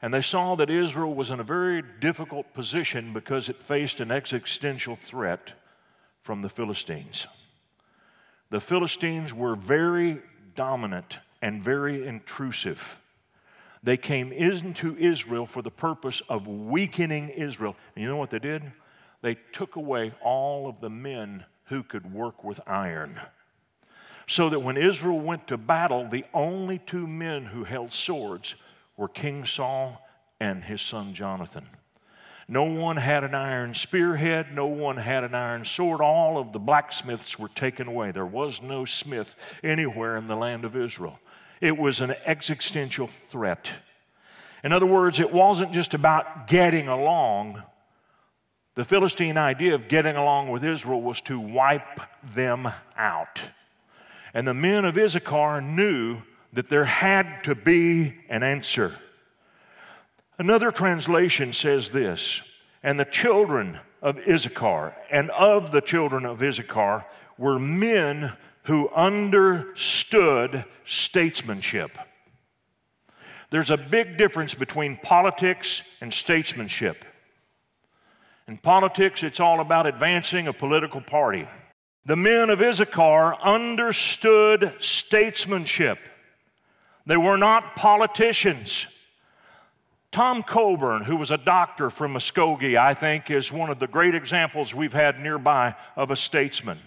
and 0.00 0.12
they 0.12 0.20
saw 0.20 0.56
that 0.56 0.70
Israel 0.70 1.14
was 1.14 1.30
in 1.30 1.38
a 1.38 1.44
very 1.44 1.82
difficult 2.00 2.52
position 2.54 3.12
because 3.12 3.48
it 3.48 3.62
faced 3.62 4.00
an 4.00 4.10
existential 4.10 4.96
threat 4.96 5.52
from 6.22 6.42
the 6.42 6.48
Philistines. 6.48 7.26
The 8.50 8.60
Philistines 8.60 9.32
were 9.32 9.56
very 9.56 10.22
dominant 10.54 11.18
and 11.40 11.62
very 11.62 12.06
intrusive. 12.06 13.00
They 13.82 13.96
came 13.96 14.30
into 14.30 14.96
Israel 14.96 15.46
for 15.46 15.62
the 15.62 15.70
purpose 15.70 16.22
of 16.28 16.46
weakening 16.46 17.30
Israel. 17.30 17.76
And 17.94 18.02
you 18.02 18.08
know 18.08 18.16
what 18.16 18.30
they 18.30 18.38
did? 18.38 18.72
They 19.22 19.36
took 19.52 19.76
away 19.76 20.12
all 20.22 20.68
of 20.68 20.80
the 20.80 20.90
men 20.90 21.44
who 21.66 21.82
could 21.82 22.12
work 22.12 22.44
with 22.44 22.60
iron. 22.66 23.20
So 24.28 24.48
that 24.50 24.60
when 24.60 24.76
Israel 24.76 25.18
went 25.18 25.48
to 25.48 25.56
battle, 25.56 26.08
the 26.08 26.24
only 26.32 26.78
two 26.78 27.06
men 27.06 27.46
who 27.46 27.64
held 27.64 27.92
swords 27.92 28.54
were 28.96 29.08
King 29.08 29.44
Saul 29.44 30.06
and 30.38 30.64
his 30.64 30.80
son 30.80 31.14
Jonathan. 31.14 31.66
No 32.52 32.64
one 32.64 32.98
had 32.98 33.24
an 33.24 33.34
iron 33.34 33.72
spearhead, 33.72 34.54
no 34.54 34.66
one 34.66 34.98
had 34.98 35.24
an 35.24 35.34
iron 35.34 35.64
sword. 35.64 36.02
All 36.02 36.36
of 36.36 36.52
the 36.52 36.58
blacksmiths 36.58 37.38
were 37.38 37.48
taken 37.48 37.88
away. 37.88 38.10
There 38.10 38.26
was 38.26 38.60
no 38.60 38.84
smith 38.84 39.36
anywhere 39.64 40.18
in 40.18 40.28
the 40.28 40.36
land 40.36 40.66
of 40.66 40.76
Israel. 40.76 41.18
It 41.62 41.78
was 41.78 42.02
an 42.02 42.14
existential 42.26 43.06
threat. 43.06 43.68
In 44.62 44.70
other 44.70 44.84
words, 44.84 45.18
it 45.18 45.32
wasn't 45.32 45.72
just 45.72 45.94
about 45.94 46.46
getting 46.46 46.88
along, 46.88 47.62
the 48.74 48.84
Philistine 48.84 49.38
idea 49.38 49.74
of 49.74 49.88
getting 49.88 50.16
along 50.16 50.50
with 50.50 50.62
Israel 50.62 51.00
was 51.00 51.22
to 51.22 51.40
wipe 51.40 52.00
them 52.34 52.68
out. 52.98 53.40
And 54.34 54.46
the 54.46 54.52
men 54.52 54.84
of 54.84 54.98
Issachar 54.98 55.62
knew 55.62 56.20
that 56.52 56.68
there 56.68 56.84
had 56.84 57.44
to 57.44 57.54
be 57.54 58.16
an 58.28 58.42
answer. 58.42 58.98
Another 60.42 60.72
translation 60.72 61.52
says 61.52 61.90
this 61.90 62.42
And 62.82 62.98
the 62.98 63.04
children 63.04 63.78
of 64.02 64.18
Issachar 64.28 64.92
and 65.08 65.30
of 65.30 65.70
the 65.70 65.80
children 65.80 66.26
of 66.26 66.42
Issachar 66.42 67.06
were 67.38 67.60
men 67.60 68.32
who 68.64 68.88
understood 68.88 70.64
statesmanship. 70.84 71.96
There's 73.50 73.70
a 73.70 73.76
big 73.76 74.18
difference 74.18 74.52
between 74.54 74.96
politics 74.96 75.82
and 76.00 76.12
statesmanship. 76.12 77.04
In 78.48 78.58
politics, 78.58 79.22
it's 79.22 79.38
all 79.38 79.60
about 79.60 79.86
advancing 79.86 80.48
a 80.48 80.52
political 80.52 81.00
party. 81.00 81.46
The 82.04 82.16
men 82.16 82.50
of 82.50 82.60
Issachar 82.60 83.36
understood 83.36 84.74
statesmanship. 84.80 86.00
They 87.06 87.16
were 87.16 87.36
not 87.36 87.76
politicians. 87.76 88.88
Tom 90.12 90.42
Coburn, 90.42 91.04
who 91.04 91.16
was 91.16 91.30
a 91.30 91.38
doctor 91.38 91.88
from 91.88 92.12
Muskogee, 92.12 92.76
I 92.76 92.92
think 92.92 93.30
is 93.30 93.50
one 93.50 93.70
of 93.70 93.78
the 93.78 93.86
great 93.86 94.14
examples 94.14 94.74
we've 94.74 94.92
had 94.92 95.18
nearby 95.18 95.74
of 95.96 96.10
a 96.10 96.16
statesman. 96.16 96.78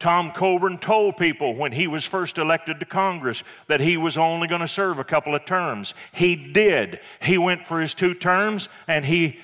Tom 0.00 0.32
Coburn 0.32 0.78
told 0.78 1.16
people 1.16 1.54
when 1.54 1.70
he 1.70 1.86
was 1.86 2.04
first 2.04 2.36
elected 2.36 2.80
to 2.80 2.84
Congress 2.84 3.44
that 3.68 3.80
he 3.80 3.96
was 3.96 4.18
only 4.18 4.48
going 4.48 4.60
to 4.60 4.68
serve 4.68 4.98
a 4.98 5.04
couple 5.04 5.36
of 5.36 5.46
terms. 5.46 5.94
He 6.12 6.34
did. 6.34 6.98
He 7.22 7.38
went 7.38 7.64
for 7.64 7.80
his 7.80 7.94
two 7.94 8.12
terms 8.12 8.68
and 8.88 9.04
he 9.04 9.38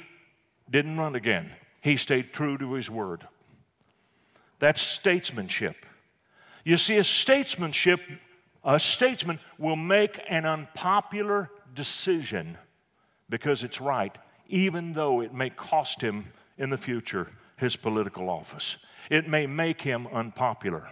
didn't 0.69 0.99
run 0.99 1.15
again. 1.15 1.53
He 1.81 1.97
stayed 1.97 2.33
true 2.33 2.59
to 2.59 2.73
his 2.75 2.91
word. 2.91 3.27
That's 4.59 4.83
statesmanship. 4.83 5.87
You 6.65 6.77
see, 6.77 6.99
a 6.99 7.05
statesmanship, 7.05 8.01
a 8.65 8.79
statesman 8.79 9.39
will 9.57 9.77
make 9.77 10.21
an 10.29 10.45
unpopular 10.45 11.49
decision 11.75 12.59
because 13.29 13.63
it's 13.63 13.81
right, 13.81 14.17
even 14.49 14.93
though 14.93 15.21
it 15.21 15.33
may 15.33 15.51
cost 15.51 16.01
him 16.01 16.33
in 16.59 16.71
the 16.71 16.79
future 16.79 17.29
his 17.57 17.77
political 17.77 18.29
office. 18.29 18.77
It 19.09 19.29
may 19.29 19.47
make 19.47 19.83
him 19.83 20.07
unpopular. 20.13 20.89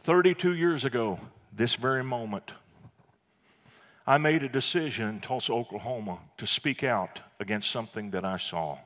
32 0.00 0.54
years 0.54 0.84
ago, 0.84 1.20
this 1.52 1.76
very 1.76 2.04
moment, 2.04 2.52
I 4.06 4.18
made 4.18 4.42
a 4.42 4.48
decision 4.48 5.08
in 5.08 5.20
Tulsa, 5.20 5.52
Oklahoma 5.52 6.18
to 6.38 6.46
speak 6.46 6.82
out 6.82 7.20
against 7.38 7.70
something 7.70 8.10
that 8.10 8.24
I 8.24 8.36
saw. 8.36 8.78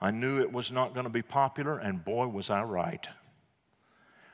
I 0.00 0.10
knew 0.10 0.40
it 0.40 0.52
was 0.52 0.70
not 0.70 0.94
going 0.94 1.04
to 1.04 1.10
be 1.10 1.22
popular, 1.22 1.78
and 1.78 2.04
boy, 2.04 2.26
was 2.28 2.50
I 2.50 2.62
right. 2.62 3.06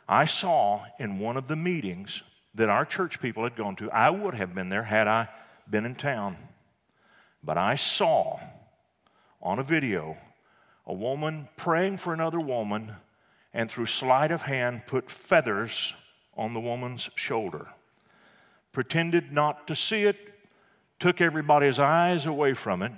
I 0.09 0.25
saw 0.25 0.85
in 0.99 1.19
one 1.19 1.37
of 1.37 1.49
the 1.49 1.57
meetings 1.57 2.23
that 2.55 2.69
our 2.69 2.85
church 2.85 3.21
people 3.21 3.43
had 3.45 3.57
gone 3.57 3.77
to, 3.77 3.91
I 3.91 4.11
would 4.11 4.35
have 4.35 4.55
been 4.55 4.69
there 4.69 4.85
had 4.85 5.09
I 5.09 5.29
been 5.69 5.85
in 5.85 5.95
town, 5.95 6.37
but 7.43 7.59
I 7.59 7.75
saw 7.75 8.39
on 9.43 9.59
a 9.59 9.63
video 9.63 10.17
a 10.87 10.93
woman 10.93 11.49
praying 11.57 11.99
for 11.99 12.13
another 12.13 12.39
woman 12.39 12.97
and 13.53 13.71
through 13.71 13.87
sleight 13.87 14.31
of 14.31 14.43
hand 14.43 14.83
put 14.87 15.11
feathers 15.11 15.95
on 16.37 16.53
the 16.53 16.61
woman's 16.61 17.09
shoulder. 17.15 17.69
Pretended 18.73 19.33
not 19.33 19.67
to 19.69 19.77
see 19.77 20.03
it, 20.03 20.17
took 20.99 21.21
everybody's 21.21 21.79
eyes 21.79 22.27
away 22.27 22.55
from 22.55 22.83
it, 22.83 22.93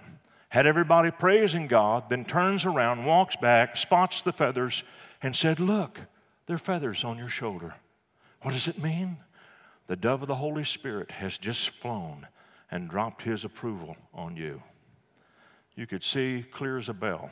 had 0.49 0.67
everybody 0.67 1.11
praising 1.11 1.67
God, 1.67 2.09
then 2.09 2.25
turns 2.25 2.65
around, 2.65 3.05
walks 3.05 3.37
back, 3.37 3.77
spots 3.77 4.23
the 4.23 4.33
feathers, 4.33 4.83
and 5.23 5.37
said, 5.37 5.61
Look, 5.61 6.01
there 6.47 6.57
are 6.57 6.59
feathers 6.59 7.05
on 7.05 7.19
your 7.19 7.29
shoulder. 7.29 7.75
What 8.43 8.53
does 8.53 8.69
it 8.69 8.83
mean? 8.83 9.19
The 9.87 9.97
dove 9.97 10.23
of 10.23 10.29
the 10.29 10.37
Holy 10.37 10.65
Spirit 10.65 11.13
has 11.13 11.39
just 11.39 11.71
flown 11.71 12.27
and 12.71 12.91
dropped 12.91 13.23
his 13.23 13.45
approval 13.45 13.97
on 14.13 14.37
you. 14.37 14.63
You 15.77 15.87
could 15.87 16.03
see 16.03 16.45
clear 16.51 16.79
as 16.79 16.89
a 16.89 16.95
bell 16.95 17.31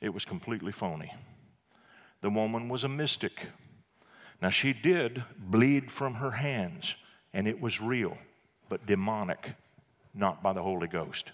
it 0.00 0.12
was 0.12 0.24
completely 0.24 0.70
phony. 0.70 1.12
The 2.20 2.30
woman 2.30 2.68
was 2.68 2.84
a 2.84 2.88
mystic. 2.88 3.48
Now, 4.40 4.50
she 4.50 4.72
did 4.72 5.24
bleed 5.38 5.90
from 5.90 6.14
her 6.14 6.32
hands, 6.32 6.96
and 7.32 7.48
it 7.48 7.60
was 7.60 7.80
real, 7.80 8.18
but 8.68 8.86
demonic, 8.86 9.54
not 10.14 10.42
by 10.42 10.52
the 10.52 10.62
Holy 10.62 10.86
Ghost. 10.86 11.32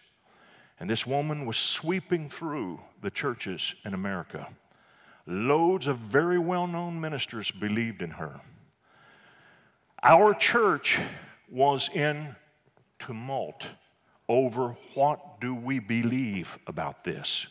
And 0.79 0.89
this 0.89 1.07
woman 1.07 1.47
was 1.47 1.57
sweeping 1.57 2.31
through 2.31 2.81
the 3.03 3.11
churches 3.11 3.75
in 3.85 3.93
America. 3.93 4.49
Loads 5.27 5.87
of 5.87 5.99
very 5.99 6.39
well 6.39 6.67
known 6.67 7.01
ministers 7.01 7.51
believed 7.51 8.03
in 8.03 8.13
her. 8.13 8.41
Our 10.03 10.33
church 10.33 10.99
was 11.51 11.91
in 11.93 12.37
tumult 12.99 13.67
over 14.29 14.77
what 14.95 15.41
do 15.41 15.55
we 15.55 15.79
believe 15.79 16.59
about 16.67 17.05
this. 17.05 17.47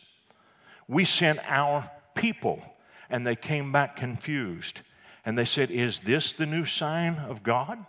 We 0.88 1.04
sent 1.04 1.38
our 1.46 1.90
people, 2.14 2.64
and 3.08 3.24
they 3.24 3.36
came 3.36 3.70
back 3.70 3.96
confused. 3.96 4.80
And 5.24 5.38
they 5.38 5.44
said, 5.44 5.70
Is 5.70 6.00
this 6.00 6.32
the 6.32 6.46
new 6.46 6.64
sign 6.64 7.16
of 7.16 7.42
God? 7.42 7.84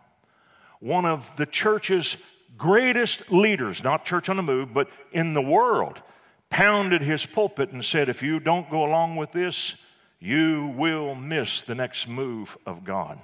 One 0.80 1.06
of 1.06 1.32
the 1.38 1.46
church's 1.46 2.18
greatest 2.58 3.32
leaders, 3.32 3.84
not 3.84 4.06
church 4.06 4.30
on 4.30 4.36
the 4.36 4.44
move, 4.44 4.74
but 4.74 4.90
in 5.12 5.34
the 5.34 5.42
world, 5.42 6.02
pounded 6.50 7.02
his 7.02 7.26
pulpit 7.26 7.72
and 7.72 7.84
said, 7.84 8.10
If 8.10 8.22
you 8.22 8.40
don't 8.40 8.70
go 8.70 8.84
along 8.84 9.16
with 9.16 9.32
this, 9.32 9.76
you 10.20 10.72
will 10.78 11.16
miss 11.16 11.62
the 11.62 11.74
next 11.74 12.08
move 12.08 12.58
of 12.66 12.84
God. 12.84 13.20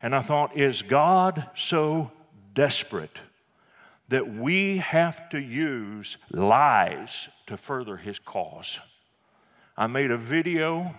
And 0.00 0.14
I 0.14 0.20
thought, 0.20 0.56
Is 0.56 0.82
God 0.82 1.48
so 1.56 2.12
desperate 2.54 3.20
that 4.08 4.34
we 4.34 4.78
have 4.78 5.28
to 5.30 5.38
use 5.38 6.16
lies 6.30 7.28
to 7.46 7.56
further 7.56 7.98
his 7.98 8.18
cause. 8.18 8.80
I 9.76 9.86
made 9.86 10.10
a 10.10 10.16
video. 10.16 10.94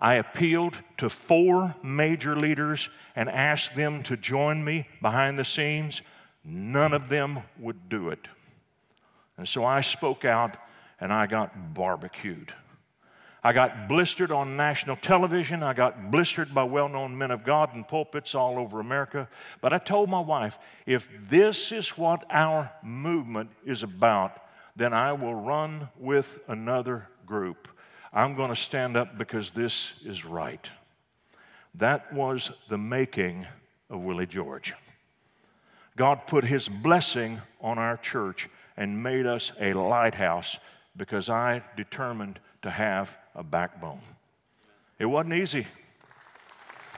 I 0.00 0.14
appealed 0.14 0.78
to 0.96 1.08
four 1.08 1.74
major 1.82 2.34
leaders 2.34 2.88
and 3.14 3.28
asked 3.28 3.76
them 3.76 4.02
to 4.04 4.16
join 4.16 4.64
me 4.64 4.88
behind 5.00 5.38
the 5.38 5.44
scenes. 5.44 6.02
None 6.42 6.92
of 6.92 7.08
them 7.08 7.40
would 7.58 7.88
do 7.88 8.08
it. 8.08 8.26
And 9.36 9.48
so 9.48 9.64
I 9.64 9.80
spoke 9.80 10.24
out 10.24 10.56
and 11.00 11.12
I 11.12 11.26
got 11.26 11.74
barbecued. 11.74 12.52
I 13.46 13.52
got 13.52 13.88
blistered 13.88 14.32
on 14.32 14.56
national 14.56 14.96
television. 14.96 15.62
I 15.62 15.74
got 15.74 16.10
blistered 16.10 16.54
by 16.54 16.64
well 16.64 16.88
known 16.88 17.18
men 17.18 17.30
of 17.30 17.44
God 17.44 17.76
in 17.76 17.84
pulpits 17.84 18.34
all 18.34 18.58
over 18.58 18.80
America. 18.80 19.28
But 19.60 19.74
I 19.74 19.78
told 19.78 20.08
my 20.08 20.20
wife, 20.20 20.58
if 20.86 21.10
this 21.28 21.70
is 21.70 21.90
what 21.90 22.24
our 22.30 22.72
movement 22.82 23.50
is 23.66 23.82
about, 23.82 24.40
then 24.74 24.94
I 24.94 25.12
will 25.12 25.34
run 25.34 25.90
with 25.98 26.38
another 26.48 27.08
group. 27.26 27.68
I'm 28.14 28.34
going 28.34 28.48
to 28.48 28.56
stand 28.56 28.96
up 28.96 29.18
because 29.18 29.50
this 29.50 29.92
is 30.02 30.24
right. 30.24 30.66
That 31.74 32.14
was 32.14 32.50
the 32.70 32.78
making 32.78 33.46
of 33.90 34.00
Willie 34.00 34.26
George. 34.26 34.72
God 35.98 36.26
put 36.26 36.44
his 36.44 36.66
blessing 36.66 37.42
on 37.60 37.78
our 37.78 37.98
church 37.98 38.48
and 38.74 39.02
made 39.02 39.26
us 39.26 39.52
a 39.60 39.74
lighthouse 39.74 40.56
because 40.96 41.28
I 41.28 41.62
determined 41.76 42.40
to 42.62 42.70
have 42.70 43.18
a 43.34 43.42
backbone. 43.42 44.00
It 44.98 45.06
wasn't 45.06 45.34
easy. 45.34 45.66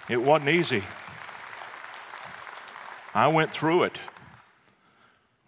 It 0.08 0.22
wasn't 0.22 0.50
easy. 0.50 0.84
I 3.14 3.28
went 3.28 3.50
through 3.50 3.84
it. 3.84 3.98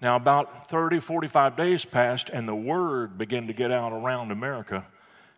Now, 0.00 0.16
about 0.16 0.70
30, 0.70 1.00
45 1.00 1.56
days 1.56 1.84
passed, 1.84 2.30
and 2.30 2.48
the 2.48 2.54
word 2.54 3.18
began 3.18 3.46
to 3.48 3.52
get 3.52 3.70
out 3.70 3.92
around 3.92 4.30
America. 4.30 4.86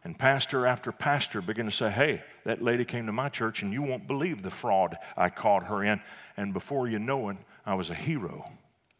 And 0.04 0.18
pastor 0.18 0.66
after 0.66 0.92
pastor 0.92 1.40
began 1.42 1.66
to 1.66 1.72
say, 1.72 1.90
Hey, 1.90 2.22
that 2.44 2.62
lady 2.62 2.84
came 2.84 3.06
to 3.06 3.12
my 3.12 3.28
church, 3.28 3.62
and 3.62 3.72
you 3.72 3.82
won't 3.82 4.06
believe 4.06 4.42
the 4.42 4.50
fraud 4.50 4.96
I 5.16 5.28
caught 5.28 5.64
her 5.64 5.82
in. 5.82 6.00
And 6.36 6.52
before 6.52 6.88
you 6.88 6.98
know 6.98 7.30
it, 7.30 7.38
I 7.66 7.74
was 7.74 7.90
a 7.90 7.94
hero. 7.94 8.50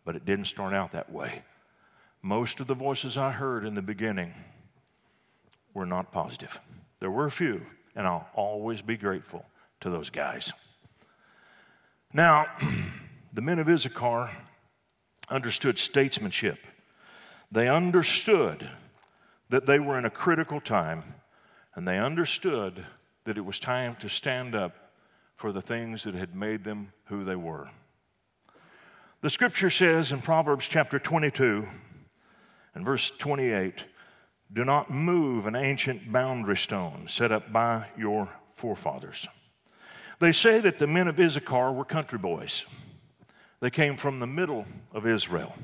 But 0.05 0.17
it 0.17 0.25
didn't 0.25 0.47
start 0.47 0.75
out 0.75 0.93
that 0.93 1.13
way. 1.13 1.43
Most 2.23 2.61
of 2.61 2.67
the 2.67 2.75
voices 2.75 3.17
I 3.17 3.31
heard 3.33 3.65
in 3.65 3.75
the 3.75 3.83
beginning 3.83 4.35
were 5.75 5.87
not 5.87 6.13
positive. 6.13 6.61
There 7.01 7.11
were 7.11 7.27
a 7.27 7.31
few, 7.31 7.67
and 7.95 8.07
I'll 8.07 8.29
always 8.35 8.83
be 8.83 8.97
grateful 8.97 9.47
to 9.81 9.91
those 9.91 10.11
guys. 10.11 10.53
Now, 12.13 12.47
the 13.33 13.41
men 13.41 13.59
of 13.59 13.69
Issachar 13.69 14.31
understood 15.29 15.79
statesmanship. 15.79 16.59
They 17.53 17.69
understood 17.69 18.71
that 19.49 19.67
they 19.67 19.79
were 19.79 19.99
in 19.99 20.05
a 20.05 20.11
critical 20.11 20.61
time, 20.61 21.15
and 21.75 21.87
they 21.87 21.99
understood 21.99 22.85
that 23.25 23.39
it 23.39 23.45
was 23.45 23.59
time 23.59 23.97
to 23.97 24.09
stand 24.09 24.55
up 24.55 24.93
for 25.37 25.53
the 25.53 25.63
things 25.63 26.05
that 26.05 26.15
had 26.15 26.35
made 26.35 26.65
them 26.65 26.93
who 27.07 27.25
they 27.25 27.37
were. 27.37 27.71
The 29.23 29.31
scripture 29.31 29.71
says 29.71 30.13
in 30.13 30.21
Proverbs 30.21 30.67
chapter 30.67 30.99
22 30.99 31.69
and 32.75 32.85
verse 32.85 33.13
28 33.19 33.85
do 34.53 34.65
not 34.65 34.91
move 34.91 35.47
an 35.47 35.55
ancient 35.55 36.13
boundary 36.13 36.57
stone 36.57 37.07
set 37.09 37.31
up 37.31 37.53
by 37.53 37.87
your 37.97 38.29
forefathers. 38.55 39.29
They 40.19 40.33
say 40.33 40.61
that 40.61 40.79
the 40.79 40.87
men 40.87 41.09
of 41.09 41.19
Issachar 41.19 41.73
were 41.73 41.85
country 41.85 42.19
boys. 42.19 42.65
They 43.61 43.71
came 43.71 43.97
from 43.97 44.21
the 44.21 44.27
middle 44.27 44.67
of 44.93 45.07
Israel. 45.07 45.55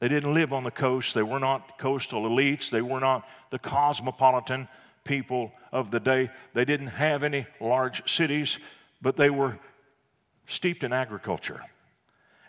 They 0.00 0.08
didn't 0.08 0.34
live 0.34 0.52
on 0.52 0.64
the 0.64 0.70
coast. 0.70 1.14
They 1.14 1.22
were 1.22 1.38
not 1.38 1.78
coastal 1.78 2.22
elites. 2.22 2.70
They 2.70 2.82
were 2.82 3.00
not 3.00 3.26
the 3.50 3.58
cosmopolitan 3.58 4.68
people 5.04 5.52
of 5.72 5.90
the 5.90 6.00
day. 6.00 6.30
They 6.54 6.64
didn't 6.64 6.88
have 6.88 7.22
any 7.22 7.46
large 7.60 8.08
cities, 8.10 8.58
but 9.00 9.16
they 9.16 9.30
were 9.30 9.58
steeped 10.46 10.84
in 10.84 10.92
agriculture. 10.92 11.62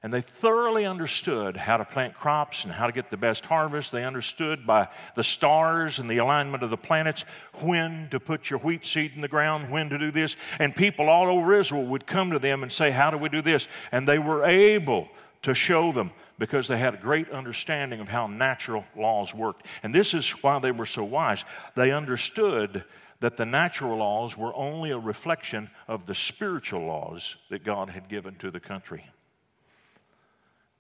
And 0.04 0.14
they 0.14 0.22
thoroughly 0.22 0.86
understood 0.86 1.58
how 1.58 1.78
to 1.78 1.86
plant 1.86 2.14
crops 2.14 2.64
and 2.64 2.72
how 2.72 2.86
to 2.86 2.94
get 2.94 3.10
the 3.10 3.18
best 3.18 3.46
harvest. 3.46 3.92
They 3.92 4.04
understood 4.04 4.66
by 4.68 4.90
the 5.16 5.24
stars 5.24 5.98
and 5.98 6.10
the 6.10 6.18
alignment 6.18 6.64
of 6.64 6.70
the 6.70 6.78
planets 6.78 7.26
when 7.62 8.08
to 8.12 8.20
put 8.20 8.50
your 8.50 8.60
wheat 8.60 8.86
seed 8.86 9.14
in 9.16 9.22
the 9.22 9.28
ground, 9.28 9.72
when 9.72 9.90
to 9.90 9.98
do 9.98 10.12
this. 10.12 10.36
And 10.60 10.76
people 10.76 11.10
all 11.10 11.28
over 11.28 11.54
Israel 11.58 11.86
would 11.86 12.06
come 12.06 12.32
to 12.32 12.40
them 12.40 12.62
and 12.62 12.72
say, 12.72 12.92
How 12.92 13.10
do 13.10 13.18
we 13.18 13.30
do 13.30 13.42
this? 13.42 13.68
And 13.92 14.08
they 14.08 14.20
were 14.20 14.46
able 14.46 15.10
to 15.42 15.54
show 15.54 15.92
them 15.92 16.12
because 16.40 16.68
they 16.68 16.78
had 16.78 16.94
a 16.94 16.98
great 16.98 17.30
understanding 17.32 18.00
of 18.00 18.08
how 18.08 18.28
natural 18.28 18.86
laws 18.96 19.34
worked. 19.34 19.66
And 19.82 19.94
this 19.94 20.14
is 20.14 20.30
why 20.44 20.60
they 20.60 20.72
were 20.72 20.86
so 20.86 21.04
wise. 21.04 21.44
They 21.76 21.92
understood 21.92 22.84
that 23.20 23.38
the 23.38 23.46
natural 23.46 23.98
laws 23.98 24.38
were 24.38 24.54
only 24.56 24.92
a 24.92 25.00
reflection 25.00 25.70
of 25.88 26.06
the 26.06 26.14
spiritual 26.14 26.86
laws 26.86 27.36
that 27.50 27.64
God 27.64 27.90
had 27.90 28.10
given 28.10 28.36
to 28.36 28.52
the 28.52 28.60
country. 28.60 29.10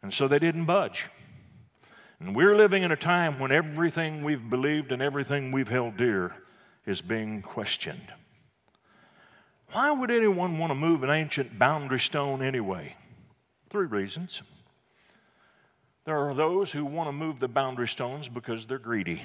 And 0.08 0.14
so 0.14 0.30
they 0.30 0.40
didn't 0.40 0.64
budge. 0.64 1.08
And 2.22 2.34
we're 2.34 2.56
living 2.56 2.84
in 2.84 2.94
a 2.94 2.96
time 2.96 3.40
when 3.40 3.52
everything 3.52 4.24
we've 4.24 4.50
believed 4.50 4.94
and 4.94 5.02
everything 5.02 5.52
we've 5.52 5.68
held 5.68 5.98
dear 5.98 6.34
is 6.86 7.02
being 7.02 7.42
questioned. 7.42 8.14
Why 9.74 9.92
would 9.92 10.10
anyone 10.10 10.60
want 10.60 10.72
to 10.72 10.76
move 10.76 11.04
an 11.04 11.10
ancient 11.10 11.60
boundary 11.60 12.00
stone 12.00 12.42
anyway? 12.42 12.96
Three 13.70 13.86
reasons. 13.86 14.44
There 16.06 16.18
are 16.18 16.34
those 16.34 16.72
who 16.72 16.86
want 16.86 17.10
to 17.10 17.12
move 17.12 17.42
the 17.42 17.50
boundary 17.50 17.90
stones 17.90 18.30
because 18.30 18.66
they're 18.66 18.80
greedy. 18.80 19.24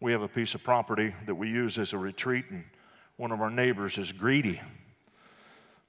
We 0.00 0.10
have 0.10 0.22
a 0.22 0.28
piece 0.28 0.56
of 0.56 0.64
property 0.64 1.14
that 1.26 1.36
we 1.36 1.48
use 1.50 1.78
as 1.78 1.92
a 1.92 1.98
retreat, 1.98 2.46
and 2.50 2.64
one 3.16 3.30
of 3.30 3.40
our 3.40 3.48
neighbors 3.48 3.96
is 3.96 4.10
greedy. 4.10 4.60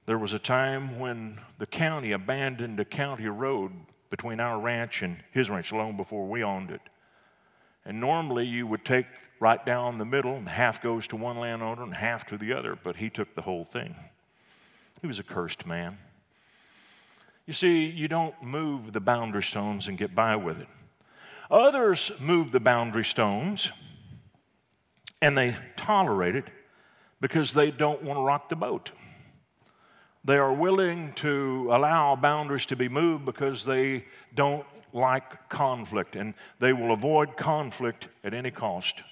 There 0.04 0.18
was 0.18 0.32
a 0.32 0.38
time 0.38 0.98
when 0.98 1.40
the 1.58 1.66
county 1.66 2.12
abandoned 2.12 2.80
a 2.80 2.84
county 2.84 3.28
road 3.28 3.72
between 4.10 4.40
our 4.40 4.58
ranch 4.58 5.00
and 5.00 5.18
his 5.30 5.48
ranch 5.48 5.72
long 5.72 5.96
before 5.96 6.26
we 6.26 6.42
owned 6.42 6.70
it. 6.70 6.80
And 7.84 8.00
normally 8.00 8.44
you 8.44 8.66
would 8.66 8.84
take 8.84 9.06
right 9.40 9.64
down 9.64 9.98
the 9.98 10.04
middle, 10.04 10.34
and 10.34 10.48
half 10.48 10.82
goes 10.82 11.06
to 11.08 11.16
one 11.16 11.38
landowner 11.38 11.82
and 11.82 11.94
half 11.94 12.26
to 12.26 12.36
the 12.36 12.52
other, 12.52 12.76
but 12.80 12.96
he 12.96 13.10
took 13.10 13.34
the 13.34 13.42
whole 13.42 13.64
thing. 13.64 13.96
He 15.00 15.06
was 15.06 15.18
a 15.18 15.24
cursed 15.24 15.66
man. 15.66 15.98
You 17.46 17.52
see, 17.52 17.86
you 17.86 18.06
don't 18.06 18.40
move 18.42 18.92
the 18.92 19.00
boundary 19.00 19.42
stones 19.42 19.88
and 19.88 19.98
get 19.98 20.14
by 20.14 20.36
with 20.36 20.60
it. 20.60 20.68
Others 21.50 22.12
move 22.20 22.52
the 22.52 22.60
boundary 22.60 23.04
stones 23.04 23.70
and 25.20 25.36
they 25.36 25.56
tolerate 25.76 26.34
it 26.34 26.46
because 27.20 27.52
they 27.52 27.70
don't 27.70 28.02
want 28.02 28.18
to 28.18 28.22
rock 28.22 28.48
the 28.48 28.56
boat. 28.56 28.90
They 30.24 30.36
are 30.36 30.52
willing 30.52 31.12
to 31.14 31.68
allow 31.72 32.14
boundaries 32.14 32.66
to 32.66 32.76
be 32.76 32.88
moved 32.88 33.24
because 33.24 33.64
they 33.64 34.04
don't 34.34 34.66
like 34.92 35.48
conflict 35.48 36.14
and 36.16 36.34
they 36.60 36.72
will 36.72 36.92
avoid 36.92 37.36
conflict 37.36 38.08
at 38.22 38.34
any 38.34 38.50
cost. 38.50 39.02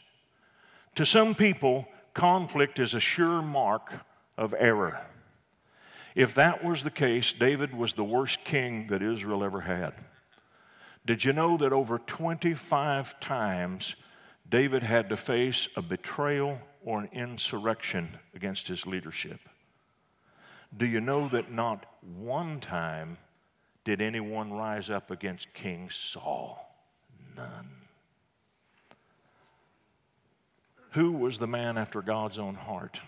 To 0.96 1.04
some 1.06 1.34
people, 1.34 1.88
conflict 2.14 2.78
is 2.78 2.94
a 2.94 3.00
sure 3.00 3.42
mark 3.42 3.92
of 4.36 4.54
error. 4.58 5.00
If 6.14 6.34
that 6.34 6.64
was 6.64 6.82
the 6.82 6.90
case, 6.90 7.32
David 7.32 7.74
was 7.74 7.94
the 7.94 8.04
worst 8.04 8.44
king 8.44 8.88
that 8.88 9.02
Israel 9.02 9.42
ever 9.44 9.62
had. 9.62 9.94
Did 11.06 11.24
you 11.24 11.32
know 11.32 11.56
that 11.56 11.72
over 11.72 11.98
25 11.98 13.18
times 13.20 13.96
David 14.48 14.82
had 14.82 15.08
to 15.08 15.16
face 15.16 15.68
a 15.76 15.82
betrayal 15.82 16.58
or 16.84 17.00
an 17.00 17.08
insurrection 17.12 18.18
against 18.34 18.68
his 18.68 18.86
leadership? 18.86 19.40
Do 20.76 20.86
you 20.86 21.00
know 21.00 21.28
that 21.28 21.50
not 21.50 21.84
one 22.18 22.60
time 22.60 23.18
did 23.84 24.00
anyone 24.00 24.52
rise 24.52 24.88
up 24.90 25.10
against 25.10 25.52
King 25.52 25.90
Saul? 25.90 26.74
None. 27.36 27.70
Who 30.92 31.12
was 31.12 31.38
the 31.38 31.46
man 31.46 31.78
after 31.78 32.02
God's 32.02 32.38
own 32.38 32.54
heart? 32.54 33.00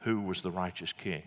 Who 0.00 0.20
was 0.20 0.42
the 0.42 0.50
righteous 0.50 0.92
king? 0.92 1.22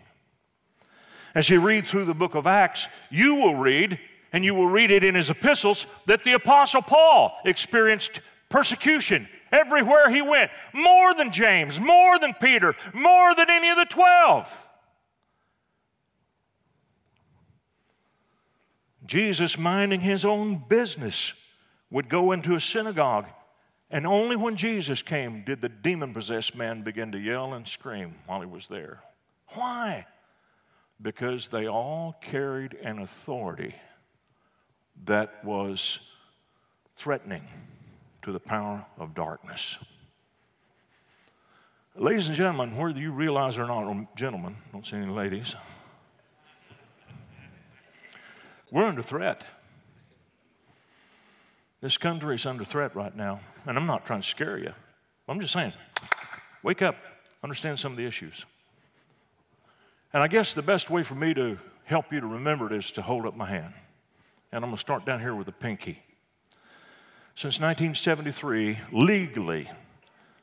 As 1.34 1.50
you 1.50 1.60
read 1.60 1.86
through 1.86 2.06
the 2.06 2.13
book 2.13 2.36
of 2.36 2.48
Acts, 2.48 2.88
you 3.10 3.36
will 3.36 3.56
read, 3.56 4.00
and 4.32 4.46
you 4.46 4.56
will 4.56 4.68
read 4.68 4.89
it 4.89 5.04
in 5.04 5.15
his 5.15 5.30
epistles, 5.30 5.86
that 6.06 6.24
the 6.24 6.34
Apostle 6.34 6.82
Paul 6.82 7.38
experienced 7.44 8.22
persecution 8.50 9.28
everywhere 9.52 10.10
he 10.10 10.22
went, 10.22 10.52
more 10.74 11.13
than 11.13 11.32
James, 11.32 11.80
more 11.80 12.20
than 12.20 12.34
Peter, 12.34 12.74
more 12.94 13.36
than 13.36 13.50
any 13.50 13.70
of 13.70 13.78
the 13.78 13.86
twelve. 13.86 14.64
Jesus, 19.06 19.58
minding 19.58 20.02
his 20.02 20.26
own 20.26 20.63
business, 20.68 21.34
would 21.89 22.10
go 22.10 22.32
into 22.32 22.56
a 22.56 22.60
synagogue, 22.60 23.28
and 23.89 24.08
only 24.08 24.36
when 24.36 24.56
Jesus 24.56 25.02
came 25.02 25.44
did 25.44 25.62
the 25.62 25.70
demon 25.70 26.13
possessed 26.13 26.56
man 26.56 26.82
begin 26.82 27.12
to 27.12 27.20
yell 27.20 27.54
and 27.54 27.68
scream 27.68 28.15
while 28.26 28.41
he 28.41 28.48
was 28.48 28.68
there. 28.68 29.02
Why? 29.50 30.06
because 31.02 31.50
they 31.50 31.68
all 31.68 32.15
carried 32.22 32.74
an 32.76 33.00
authority 33.00 33.76
that 35.06 35.44
was 35.44 36.00
threatening 36.96 37.44
to 38.22 38.32
the 38.32 38.39
power 38.39 38.86
of 38.98 39.13
darkness. 39.13 39.78
Ladies 41.98 42.28
and 42.28 42.36
gentlemen, 42.36 42.76
whether 42.76 43.00
you 43.00 43.12
realize 43.12 43.58
or 43.58 43.68
not, 43.68 44.15
gentlemen, 44.15 44.58
don't 44.72 44.86
see 44.86 44.98
any 44.98 45.12
ladies, 45.12 45.56
we're 48.75 48.83
under 48.83 49.01
threat. 49.01 49.41
This 51.79 51.97
country 51.97 52.35
is 52.35 52.45
under 52.45 52.65
threat 52.65 52.93
right 52.93 53.15
now, 53.15 53.39
and 53.65 53.77
I'm 53.77 53.85
not 53.85 54.05
trying 54.05 54.19
to 54.19 54.27
scare 54.27 54.57
you. 54.57 54.73
I'm 55.29 55.39
just 55.39 55.53
saying, 55.53 55.71
wake 56.61 56.81
up, 56.81 56.97
understand 57.41 57.79
some 57.79 57.93
of 57.93 57.97
the 57.97 58.05
issues. 58.05 58.45
And 60.11 60.21
I 60.21 60.27
guess 60.27 60.53
the 60.53 60.61
best 60.61 60.89
way 60.89 61.03
for 61.03 61.15
me 61.15 61.33
to 61.35 61.57
help 61.85 62.11
you 62.11 62.19
to 62.19 62.27
remember 62.27 62.67
it 62.67 62.73
is 62.77 62.91
to 62.91 63.01
hold 63.01 63.25
up 63.25 63.38
my 63.38 63.45
hand. 63.45 63.73
And 64.51 64.65
I'm 64.65 64.71
going 64.71 64.75
to 64.75 64.81
start 64.81 65.05
down 65.05 65.21
here 65.21 65.35
with 65.35 65.45
the 65.45 65.53
pinky. 65.53 66.03
Since 67.33 67.61
1973, 67.61 68.79
legally, 68.91 69.69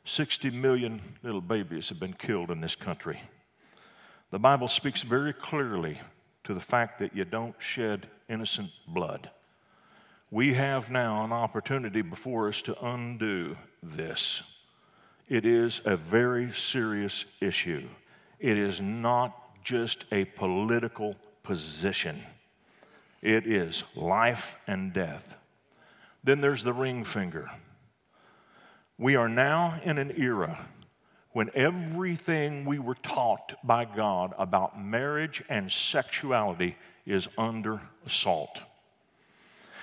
60 0.06 0.48
million 0.52 1.02
little 1.22 1.42
babies 1.42 1.90
have 1.90 2.00
been 2.00 2.14
killed 2.14 2.50
in 2.50 2.62
this 2.62 2.76
country. 2.76 3.20
The 4.30 4.38
Bible 4.38 4.68
speaks 4.68 5.02
very 5.02 5.34
clearly 5.34 6.00
to 6.44 6.54
the 6.54 6.60
fact 6.60 6.98
that 6.98 7.14
you 7.14 7.24
don't 7.24 7.54
shed 7.58 8.08
innocent 8.28 8.70
blood. 8.86 9.30
We 10.30 10.54
have 10.54 10.90
now 10.90 11.24
an 11.24 11.32
opportunity 11.32 12.02
before 12.02 12.48
us 12.48 12.62
to 12.62 12.84
undo 12.84 13.56
this. 13.82 14.42
It 15.28 15.44
is 15.44 15.80
a 15.84 15.96
very 15.96 16.52
serious 16.52 17.24
issue. 17.40 17.88
It 18.40 18.58
is 18.58 18.80
not 18.80 19.62
just 19.62 20.04
a 20.10 20.24
political 20.24 21.14
position, 21.42 22.22
it 23.20 23.46
is 23.46 23.84
life 23.94 24.56
and 24.66 24.92
death. 24.92 25.38
Then 26.24 26.40
there's 26.40 26.62
the 26.62 26.72
ring 26.72 27.04
finger. 27.04 27.50
We 28.96 29.16
are 29.16 29.28
now 29.28 29.80
in 29.84 29.98
an 29.98 30.12
era 30.16 30.66
when 31.32 31.50
everything 31.54 32.64
we 32.64 32.78
were 32.78 32.96
taught 32.96 33.54
by 33.64 33.84
God 33.84 34.34
about 34.38 34.80
marriage 34.80 35.42
and 35.48 35.70
sexuality 35.70 36.76
is 37.06 37.28
under 37.38 37.80
assault. 38.06 38.60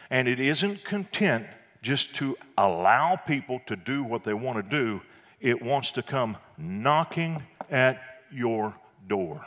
And 0.10 0.28
it 0.28 0.40
isn't 0.40 0.84
content 0.84 1.48
just 1.82 2.14
to 2.16 2.38
allow 2.58 3.16
people 3.16 3.62
to 3.68 3.76
do 3.76 4.04
what 4.04 4.24
they 4.24 4.34
want 4.34 4.64
to 4.64 4.70
do, 4.70 5.02
it 5.40 5.62
wants 5.62 5.92
to 5.94 6.04
come 6.04 6.38
knocking 6.58 7.44
at 7.72 8.02
your 8.32 8.76
door. 9.08 9.46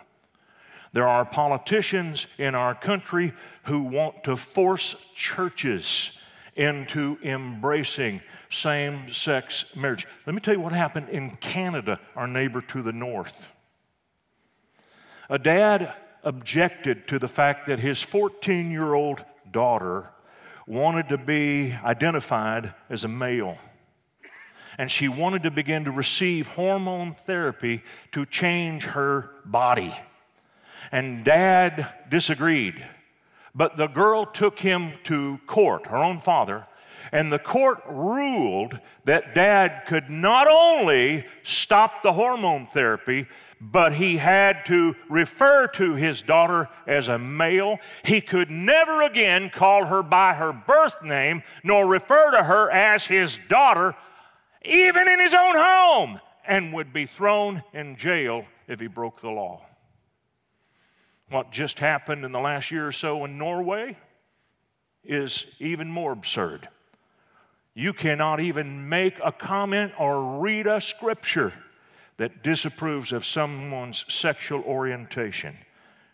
There 0.92 1.08
are 1.08 1.24
politicians 1.24 2.26
in 2.38 2.54
our 2.54 2.74
country 2.74 3.32
who 3.64 3.82
want 3.82 4.24
to 4.24 4.36
force 4.36 4.94
churches 5.14 6.18
into 6.54 7.18
embracing 7.22 8.20
same 8.50 9.12
sex 9.12 9.64
marriage. 9.74 10.06
Let 10.26 10.34
me 10.34 10.40
tell 10.40 10.54
you 10.54 10.60
what 10.60 10.72
happened 10.72 11.08
in 11.08 11.36
Canada, 11.36 11.98
our 12.14 12.26
neighbor 12.26 12.60
to 12.62 12.82
the 12.82 12.92
north. 12.92 13.48
A 15.30 15.38
dad 15.38 15.94
objected 16.22 17.08
to 17.08 17.18
the 17.18 17.28
fact 17.28 17.66
that 17.66 17.80
his 17.80 18.02
14 18.02 18.70
year 18.70 18.94
old 18.94 19.24
daughter 19.50 20.10
wanted 20.66 21.08
to 21.08 21.18
be 21.18 21.72
identified 21.84 22.74
as 22.88 23.04
a 23.04 23.08
male. 23.08 23.58
And 24.78 24.90
she 24.90 25.08
wanted 25.08 25.42
to 25.42 25.50
begin 25.50 25.84
to 25.84 25.90
receive 25.90 26.48
hormone 26.48 27.14
therapy 27.14 27.82
to 28.12 28.24
change 28.24 28.84
her 28.84 29.30
body. 29.44 29.94
And 30.90 31.24
dad 31.24 31.92
disagreed. 32.08 32.84
But 33.54 33.76
the 33.76 33.86
girl 33.86 34.26
took 34.26 34.60
him 34.60 34.92
to 35.04 35.38
court, 35.46 35.86
her 35.86 35.98
own 35.98 36.20
father, 36.20 36.66
And 37.10 37.32
the 37.32 37.38
court 37.38 37.82
ruled 37.88 38.78
that 39.04 39.34
dad 39.34 39.86
could 39.86 40.08
not 40.08 40.46
only 40.46 41.26
stop 41.42 42.02
the 42.02 42.12
hormone 42.12 42.66
therapy, 42.66 43.26
but 43.60 43.94
he 43.94 44.18
had 44.18 44.64
to 44.66 44.94
refer 45.08 45.66
to 45.68 45.94
his 45.94 46.22
daughter 46.22 46.68
as 46.86 47.08
a 47.08 47.18
male. 47.18 47.78
He 48.04 48.20
could 48.20 48.50
never 48.50 49.02
again 49.02 49.50
call 49.50 49.86
her 49.86 50.02
by 50.02 50.34
her 50.34 50.52
birth 50.52 51.02
name, 51.02 51.42
nor 51.62 51.86
refer 51.86 52.30
to 52.32 52.44
her 52.44 52.70
as 52.70 53.06
his 53.06 53.38
daughter, 53.48 53.94
even 54.64 55.08
in 55.08 55.20
his 55.20 55.34
own 55.34 55.56
home, 55.56 56.20
and 56.46 56.72
would 56.72 56.92
be 56.92 57.06
thrown 57.06 57.62
in 57.72 57.96
jail 57.96 58.44
if 58.68 58.80
he 58.80 58.86
broke 58.86 59.20
the 59.20 59.30
law. 59.30 59.66
What 61.32 61.50
just 61.50 61.78
happened 61.78 62.26
in 62.26 62.32
the 62.32 62.40
last 62.40 62.70
year 62.70 62.86
or 62.86 62.92
so 62.92 63.24
in 63.24 63.38
Norway 63.38 63.96
is 65.02 65.46
even 65.58 65.88
more 65.88 66.12
absurd. 66.12 66.68
You 67.72 67.94
cannot 67.94 68.40
even 68.40 68.90
make 68.90 69.14
a 69.24 69.32
comment 69.32 69.92
or 69.98 70.40
read 70.40 70.66
a 70.66 70.78
scripture 70.78 71.54
that 72.18 72.42
disapproves 72.42 73.12
of 73.12 73.24
someone's 73.24 74.04
sexual 74.08 74.60
orientation 74.60 75.56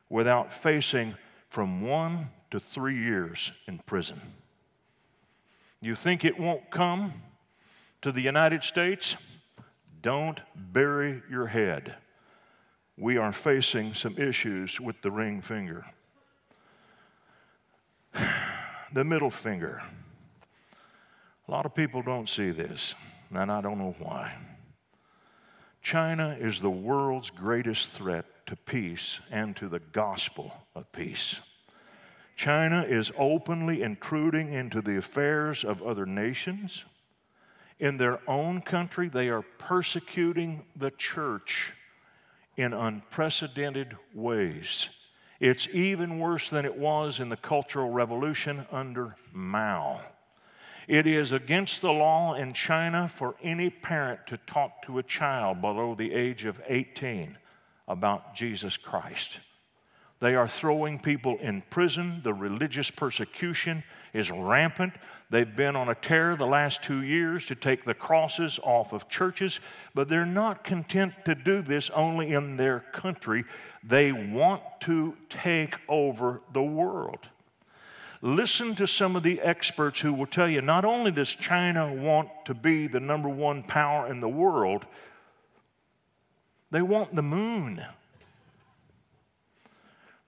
without 0.08 0.52
facing 0.52 1.16
from 1.48 1.82
one 1.82 2.30
to 2.52 2.60
three 2.60 2.96
years 2.96 3.50
in 3.66 3.80
prison. 3.80 4.20
You 5.80 5.96
think 5.96 6.24
it 6.24 6.38
won't 6.38 6.70
come 6.70 7.14
to 8.02 8.12
the 8.12 8.22
United 8.22 8.62
States? 8.62 9.16
Don't 10.00 10.40
bury 10.54 11.24
your 11.28 11.48
head. 11.48 11.96
We 13.00 13.16
are 13.16 13.32
facing 13.32 13.94
some 13.94 14.18
issues 14.18 14.80
with 14.80 15.02
the 15.02 15.12
ring 15.12 15.40
finger. 15.40 15.86
the 18.92 19.04
middle 19.04 19.30
finger. 19.30 19.82
A 21.46 21.50
lot 21.50 21.64
of 21.64 21.76
people 21.76 22.02
don't 22.02 22.28
see 22.28 22.50
this, 22.50 22.96
and 23.30 23.52
I 23.52 23.60
don't 23.60 23.78
know 23.78 23.94
why. 24.00 24.36
China 25.80 26.36
is 26.40 26.58
the 26.60 26.70
world's 26.70 27.30
greatest 27.30 27.90
threat 27.90 28.24
to 28.46 28.56
peace 28.56 29.20
and 29.30 29.54
to 29.56 29.68
the 29.68 29.78
gospel 29.78 30.52
of 30.74 30.90
peace. 30.90 31.36
China 32.34 32.82
is 32.82 33.12
openly 33.16 33.80
intruding 33.80 34.52
into 34.52 34.82
the 34.82 34.96
affairs 34.96 35.64
of 35.64 35.82
other 35.82 36.04
nations. 36.04 36.84
In 37.78 37.98
their 37.98 38.18
own 38.28 38.60
country, 38.60 39.08
they 39.08 39.28
are 39.28 39.42
persecuting 39.42 40.64
the 40.74 40.90
church 40.90 41.74
in 42.58 42.72
unprecedented 42.72 43.96
ways. 44.12 44.88
It's 45.38 45.68
even 45.72 46.18
worse 46.18 46.50
than 46.50 46.64
it 46.64 46.76
was 46.76 47.20
in 47.20 47.28
the 47.28 47.36
Cultural 47.36 47.90
Revolution 47.90 48.66
under 48.72 49.14
Mao. 49.32 50.00
It 50.88 51.06
is 51.06 51.30
against 51.30 51.80
the 51.80 51.92
law 51.92 52.34
in 52.34 52.54
China 52.54 53.08
for 53.14 53.36
any 53.42 53.70
parent 53.70 54.26
to 54.26 54.38
talk 54.38 54.82
to 54.86 54.98
a 54.98 55.04
child 55.04 55.60
below 55.60 55.94
the 55.94 56.12
age 56.12 56.44
of 56.44 56.60
18 56.66 57.38
about 57.86 58.34
Jesus 58.34 58.76
Christ. 58.76 59.38
They 60.20 60.34
are 60.34 60.48
throwing 60.48 60.98
people 60.98 61.38
in 61.38 61.62
prison. 61.70 62.20
The 62.24 62.34
religious 62.34 62.90
persecution 62.90 63.84
is 64.12 64.30
rampant. 64.30 64.94
They've 65.30 65.56
been 65.56 65.76
on 65.76 65.88
a 65.88 65.94
tear 65.94 66.34
the 66.34 66.46
last 66.46 66.82
two 66.82 67.02
years 67.02 67.46
to 67.46 67.54
take 67.54 67.84
the 67.84 67.94
crosses 67.94 68.58
off 68.62 68.92
of 68.92 69.08
churches, 69.08 69.60
but 69.94 70.08
they're 70.08 70.26
not 70.26 70.64
content 70.64 71.12
to 71.26 71.34
do 71.34 71.62
this 71.62 71.90
only 71.90 72.32
in 72.32 72.56
their 72.56 72.80
country. 72.92 73.44
They 73.84 74.10
want 74.10 74.62
to 74.80 75.16
take 75.28 75.76
over 75.88 76.40
the 76.52 76.62
world. 76.62 77.28
Listen 78.20 78.74
to 78.74 78.86
some 78.86 79.14
of 79.14 79.22
the 79.22 79.40
experts 79.40 80.00
who 80.00 80.12
will 80.12 80.26
tell 80.26 80.48
you 80.48 80.60
not 80.60 80.84
only 80.84 81.12
does 81.12 81.30
China 81.30 81.92
want 81.94 82.28
to 82.46 82.54
be 82.54 82.88
the 82.88 82.98
number 82.98 83.28
one 83.28 83.62
power 83.62 84.10
in 84.10 84.20
the 84.20 84.28
world, 84.28 84.86
they 86.72 86.82
want 86.82 87.14
the 87.14 87.22
moon. 87.22 87.84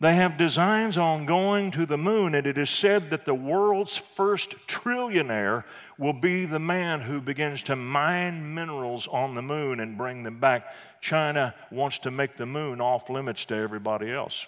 They 0.00 0.14
have 0.14 0.38
designs 0.38 0.96
on 0.96 1.26
going 1.26 1.70
to 1.72 1.84
the 1.84 1.98
moon, 1.98 2.34
and 2.34 2.46
it 2.46 2.56
is 2.56 2.70
said 2.70 3.10
that 3.10 3.26
the 3.26 3.34
world's 3.34 3.98
first 3.98 4.54
trillionaire 4.66 5.64
will 5.98 6.14
be 6.14 6.46
the 6.46 6.58
man 6.58 7.02
who 7.02 7.20
begins 7.20 7.62
to 7.64 7.76
mine 7.76 8.54
minerals 8.54 9.06
on 9.08 9.34
the 9.34 9.42
moon 9.42 9.78
and 9.78 9.98
bring 9.98 10.22
them 10.22 10.40
back. 10.40 10.64
China 11.02 11.54
wants 11.70 11.98
to 11.98 12.10
make 12.10 12.38
the 12.38 12.46
moon 12.46 12.80
off 12.80 13.10
limits 13.10 13.44
to 13.44 13.54
everybody 13.54 14.10
else. 14.10 14.46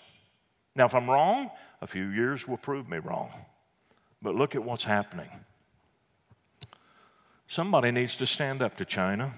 Now, 0.74 0.86
if 0.86 0.94
I'm 0.94 1.10
wrong, 1.10 1.50
a 1.82 1.86
few 1.86 2.06
years 2.06 2.48
will 2.48 2.56
prove 2.56 2.88
me 2.88 2.96
wrong. 2.96 3.30
But 4.22 4.34
look 4.34 4.54
at 4.54 4.64
what's 4.64 4.84
happening. 4.84 5.28
Somebody 7.46 7.90
needs 7.90 8.16
to 8.16 8.26
stand 8.26 8.62
up 8.62 8.78
to 8.78 8.86
China. 8.86 9.34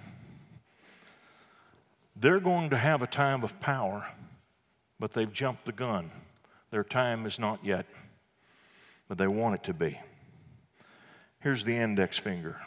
They're 2.14 2.38
going 2.38 2.70
to 2.70 2.79
have 2.79 3.03
a 3.03 3.09
time 3.09 3.42
of 3.42 3.59
power 3.59 4.07
but 4.98 5.12
they've 5.12 5.33
jumped 5.33 5.66
the 5.66 5.72
gun. 5.72 6.11
Their 6.70 6.85
time 6.85 7.26
is 7.26 7.38
not 7.38 7.64
yet, 7.64 7.87
but 9.09 9.18
they 9.18 9.26
want 9.26 9.57
it 9.57 9.64
to 9.64 9.74
be. 9.74 10.00
Here's 11.40 11.64
the 11.64 11.76
index 11.76 12.18
finger. 12.18 12.61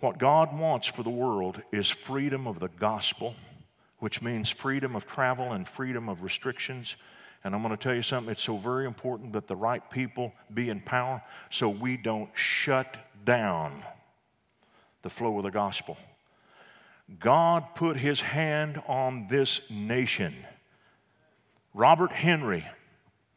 What 0.00 0.18
God 0.18 0.56
wants 0.56 0.86
for 0.86 1.02
the 1.02 1.10
world 1.10 1.62
is 1.72 1.88
freedom 1.90 2.46
of 2.46 2.60
the 2.60 2.68
gospel, 2.68 3.34
which 3.98 4.22
means 4.22 4.50
freedom 4.50 4.94
of 4.94 5.06
travel 5.06 5.52
and 5.52 5.66
freedom 5.66 6.08
of 6.08 6.22
restrictions. 6.22 6.96
And 7.42 7.54
I'm 7.54 7.62
going 7.62 7.76
to 7.76 7.82
tell 7.82 7.94
you 7.94 8.02
something, 8.02 8.30
it's 8.30 8.42
so 8.42 8.56
very 8.56 8.86
important 8.86 9.32
that 9.32 9.48
the 9.48 9.56
right 9.56 9.90
people 9.90 10.32
be 10.52 10.68
in 10.68 10.80
power 10.80 11.22
so 11.50 11.68
we 11.68 11.96
don't 11.96 12.30
shut 12.34 12.96
down 13.24 13.82
the 15.02 15.10
flow 15.10 15.38
of 15.38 15.44
the 15.44 15.50
gospel. 15.50 15.96
God 17.18 17.74
put 17.74 17.96
his 17.96 18.20
hand 18.20 18.82
on 18.86 19.28
this 19.28 19.60
nation 19.70 20.34
Robert 21.76 22.10
Henry, 22.10 22.66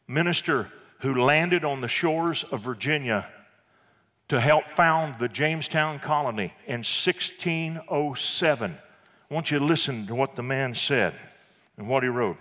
minister 0.08 0.72
who 1.00 1.22
landed 1.22 1.62
on 1.62 1.82
the 1.82 1.88
shores 1.88 2.42
of 2.50 2.62
Virginia 2.62 3.28
to 4.28 4.40
help 4.40 4.70
found 4.70 5.18
the 5.18 5.28
Jamestown 5.28 5.98
colony 5.98 6.54
in 6.66 6.78
1607. 6.78 8.78
I 9.30 9.34
want 9.34 9.50
you 9.50 9.58
to 9.58 9.64
listen 9.64 10.06
to 10.06 10.14
what 10.14 10.36
the 10.36 10.42
man 10.42 10.74
said 10.74 11.12
and 11.76 11.86
what 11.86 12.02
he 12.02 12.08
wrote. 12.08 12.38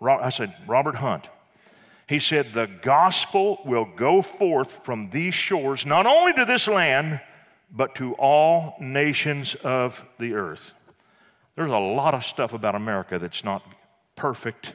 I 0.00 0.28
said, 0.28 0.54
Robert 0.64 0.94
Hunt. 0.94 1.28
He 2.08 2.20
said, 2.20 2.52
The 2.52 2.70
gospel 2.80 3.58
will 3.64 3.88
go 3.96 4.22
forth 4.22 4.84
from 4.84 5.10
these 5.10 5.34
shores, 5.34 5.84
not 5.84 6.06
only 6.06 6.34
to 6.34 6.44
this 6.44 6.68
land, 6.68 7.20
but 7.68 7.96
to 7.96 8.14
all 8.14 8.76
nations 8.78 9.56
of 9.56 10.06
the 10.20 10.34
earth. 10.34 10.70
There's 11.56 11.72
a 11.72 11.78
lot 11.78 12.14
of 12.14 12.24
stuff 12.24 12.52
about 12.52 12.76
America 12.76 13.18
that's 13.18 13.42
not 13.42 13.64
perfect 14.14 14.74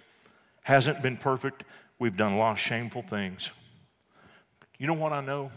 hasn't 0.71 1.01
been 1.01 1.17
perfect. 1.17 1.65
We've 1.99 2.15
done 2.15 2.31
a 2.31 2.37
lot 2.37 2.53
of 2.53 2.59
shameful 2.59 3.01
things. 3.01 3.51
You 4.79 4.87
know 4.87 4.93
what 4.93 5.11
I 5.11 5.19
know? 5.19 5.51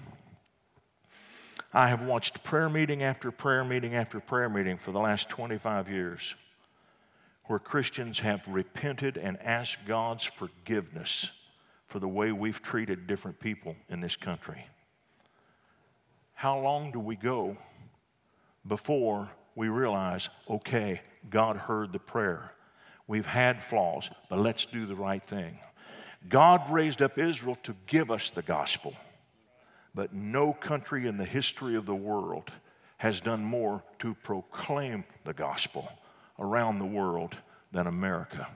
I 1.72 1.88
have 1.88 2.02
watched 2.02 2.42
prayer 2.42 2.68
meeting 2.68 3.04
after 3.04 3.30
prayer 3.30 3.62
meeting 3.62 3.94
after 3.94 4.18
prayer 4.18 4.48
meeting 4.48 4.76
for 4.76 4.90
the 4.90 4.98
last 4.98 5.28
25 5.28 5.88
years 5.88 6.34
where 7.44 7.60
Christians 7.60 8.18
have 8.20 8.42
repented 8.48 9.16
and 9.16 9.40
asked 9.40 9.86
God's 9.86 10.24
forgiveness 10.24 11.30
for 11.86 12.00
the 12.00 12.08
way 12.08 12.32
we've 12.32 12.60
treated 12.60 13.06
different 13.06 13.38
people 13.38 13.76
in 13.88 14.00
this 14.00 14.16
country. 14.16 14.66
How 16.32 16.58
long 16.58 16.90
do 16.90 16.98
we 16.98 17.14
go 17.14 17.56
before 18.66 19.30
we 19.54 19.68
realize, 19.68 20.28
okay, 20.50 21.02
God 21.30 21.56
heard 21.56 21.92
the 21.92 22.00
prayer? 22.00 22.50
We've 23.06 23.26
had 23.26 23.62
flaws, 23.62 24.10
but 24.30 24.38
let's 24.38 24.64
do 24.64 24.86
the 24.86 24.94
right 24.94 25.22
thing. 25.22 25.58
God 26.28 26.70
raised 26.70 27.02
up 27.02 27.18
Israel 27.18 27.58
to 27.64 27.74
give 27.86 28.10
us 28.10 28.30
the 28.30 28.42
gospel, 28.42 28.94
but 29.94 30.14
no 30.14 30.52
country 30.52 31.06
in 31.06 31.18
the 31.18 31.24
history 31.24 31.76
of 31.76 31.86
the 31.86 31.94
world 31.94 32.50
has 32.98 33.20
done 33.20 33.44
more 33.44 33.82
to 33.98 34.14
proclaim 34.14 35.04
the 35.24 35.34
gospel 35.34 35.90
around 36.38 36.78
the 36.78 36.86
world 36.86 37.36
than 37.72 37.86
America. 37.86 38.48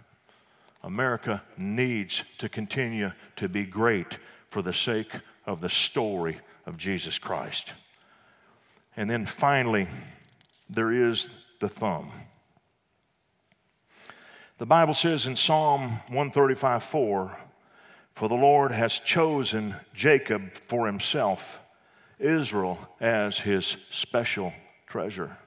America 0.83 1.43
needs 1.57 2.25
to 2.39 2.49
continue 2.49 3.13
to 3.37 3.49
be 3.49 3.65
great 3.65 4.19
for 4.49 4.63
the 4.63 4.73
sake 4.73 5.13
of 5.45 5.61
the 5.61 5.69
story 5.69 6.39
of 6.65 6.79
Jesus 6.79 7.19
Christ. 7.19 7.73
And 8.97 9.11
then 9.11 9.27
finally, 9.27 9.89
there 10.71 10.93
is 10.93 11.29
the 11.61 11.69
thumb. 11.69 12.13
The 14.59 14.67
Bible 14.67 14.95
says 14.95 15.25
in 15.25 15.37
Psalm 15.37 16.01
135 16.09 16.83
4, 16.83 17.39
For 18.13 18.29
the 18.29 18.35
Lord 18.35 18.73
has 18.73 18.99
chosen 18.99 19.77
Jacob 19.95 20.53
for 20.55 20.89
himself, 20.89 21.61
Israel 22.19 22.89
as 23.01 23.39
his 23.39 23.77
special 23.93 24.53
treasure. 24.89 25.39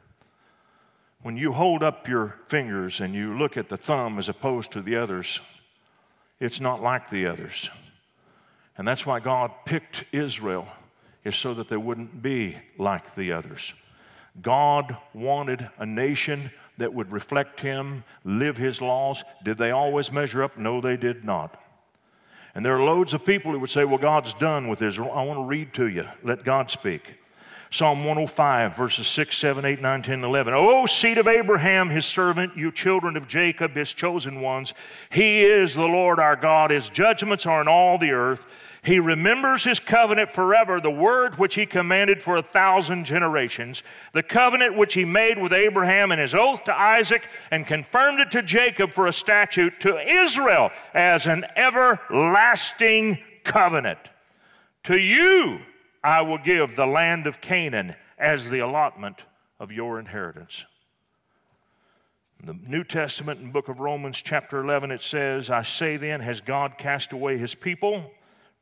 When 1.24 1.36
you 1.36 1.52
hold 1.52 1.84
up 1.84 2.08
your 2.08 2.38
fingers 2.48 3.02
and 3.02 3.14
you 3.14 3.38
look 3.38 3.58
at 3.58 3.68
the 3.68 3.76
thumb 3.76 4.18
as 4.18 4.30
opposed 4.30 4.72
to 4.72 4.82
the 4.82 4.96
others, 4.96 5.42
it's 6.40 6.62
not 6.62 6.82
like 6.82 7.10
the 7.10 7.28
others. 7.28 7.70
And 8.78 8.88
that's 8.88 9.06
why 9.06 9.20
God 9.20 9.52
picked 9.66 10.06
Israel 10.14 10.70
is 11.26 11.36
so 11.36 11.54
that 11.56 11.68
they 11.68 11.76
wouldn't 11.76 12.22
be 12.22 12.60
like 12.78 13.16
the 13.16 13.34
others. 13.34 13.74
God 14.42 14.96
wanted 15.14 15.70
a 15.78 15.86
nation 15.86 16.52
that 16.82 16.94
would 16.94 17.12
reflect 17.12 17.62
Him, 17.62 18.04
live 18.24 18.58
His 18.58 18.82
laws. 18.82 19.24
Did 19.44 19.58
they 19.58 19.72
always 19.72 20.12
measure 20.12 20.44
up? 20.44 20.58
No, 20.58 20.82
they 20.82 20.98
did 20.98 21.24
not. 21.24 21.60
And 22.54 22.66
there 22.66 22.76
are 22.76 22.84
loads 22.84 23.14
of 23.14 23.26
people 23.26 23.54
who 23.54 23.60
would 23.60 23.70
say, 23.70 23.86
Well, 23.86 23.98
God's 23.98 24.34
done 24.34 24.68
with 24.68 24.82
Israel. 24.82 25.12
I 25.14 25.24
want 25.24 25.40
to 25.40 25.46
read 25.46 25.74
to 25.76 25.88
you. 25.88 26.06
Let 26.24 26.44
God 26.44 26.70
speak. 26.70 27.21
Psalm 27.74 28.00
105, 28.00 28.76
verses 28.76 29.08
6, 29.08 29.38
7, 29.38 29.64
8, 29.64 29.82
9, 29.82 30.02
10, 30.02 30.24
11. 30.26 30.54
O 30.54 30.86
seed 30.86 31.18
of 31.18 31.26
Abraham, 31.26 31.90
his 31.90 32.06
servant, 32.06 32.58
you 32.58 32.70
children 32.70 33.16
of 33.16 33.30
Jacob, 33.30 33.76
his 33.76 33.94
chosen 33.94 34.42
ones, 34.42 34.74
he 35.10 35.44
is 35.44 35.74
the 35.74 35.86
Lord 35.86 36.20
our 36.20 36.36
God. 36.36 36.70
His 36.70 36.90
judgments 36.90 37.46
are 37.46 37.62
in 37.62 37.70
all 37.70 37.98
the 37.98 38.12
earth. 38.12 38.46
He 38.84 39.00
remembers 39.00 39.64
his 39.64 39.80
covenant 39.80 40.32
forever, 40.32 40.82
the 40.82 40.92
word 40.92 41.38
which 41.38 41.56
he 41.56 41.66
commanded 41.66 42.22
for 42.22 42.36
a 42.36 42.44
thousand 42.44 43.06
generations, 43.06 43.84
the 44.12 44.24
covenant 44.24 44.76
which 44.76 44.94
he 44.94 45.06
made 45.06 45.38
with 45.38 45.54
Abraham 45.54 46.12
and 46.12 46.20
his 46.20 46.36
oath 46.36 46.66
to 46.66 46.78
Isaac, 46.78 47.30
and 47.52 47.66
confirmed 47.66 48.20
it 48.20 48.32
to 48.32 48.44
Jacob 48.44 48.92
for 48.92 49.08
a 49.08 49.14
statute, 49.14 49.80
to 49.80 49.98
Israel 49.98 50.72
as 50.94 51.26
an 51.26 51.46
everlasting 51.56 53.20
covenant. 53.46 54.00
To 54.84 54.98
you 54.98 55.62
I 56.04 56.22
will 56.22 56.38
give 56.38 56.76
the 56.76 56.86
land 56.86 57.28
of 57.28 57.42
Canaan 57.42 57.96
as 58.18 58.50
the 58.50 58.60
allotment 58.60 59.24
of 59.60 59.72
your 59.72 60.00
inheritance. 60.00 60.66
In 62.40 62.48
the 62.48 62.54
New 62.54 62.84
Testament 62.84 63.40
the 63.40 63.50
book 63.50 63.70
of 63.70 63.80
Romans, 63.80 64.18
chapter 64.24 64.60
11, 64.60 64.90
it 64.90 65.02
says, 65.02 65.52
I 65.52 65.62
say 65.62 65.98
then, 65.98 66.22
has 66.22 66.42
God 66.42 66.80
cast 66.80 67.14
away 67.14 67.38
his 67.38 67.54
people? 67.54 68.12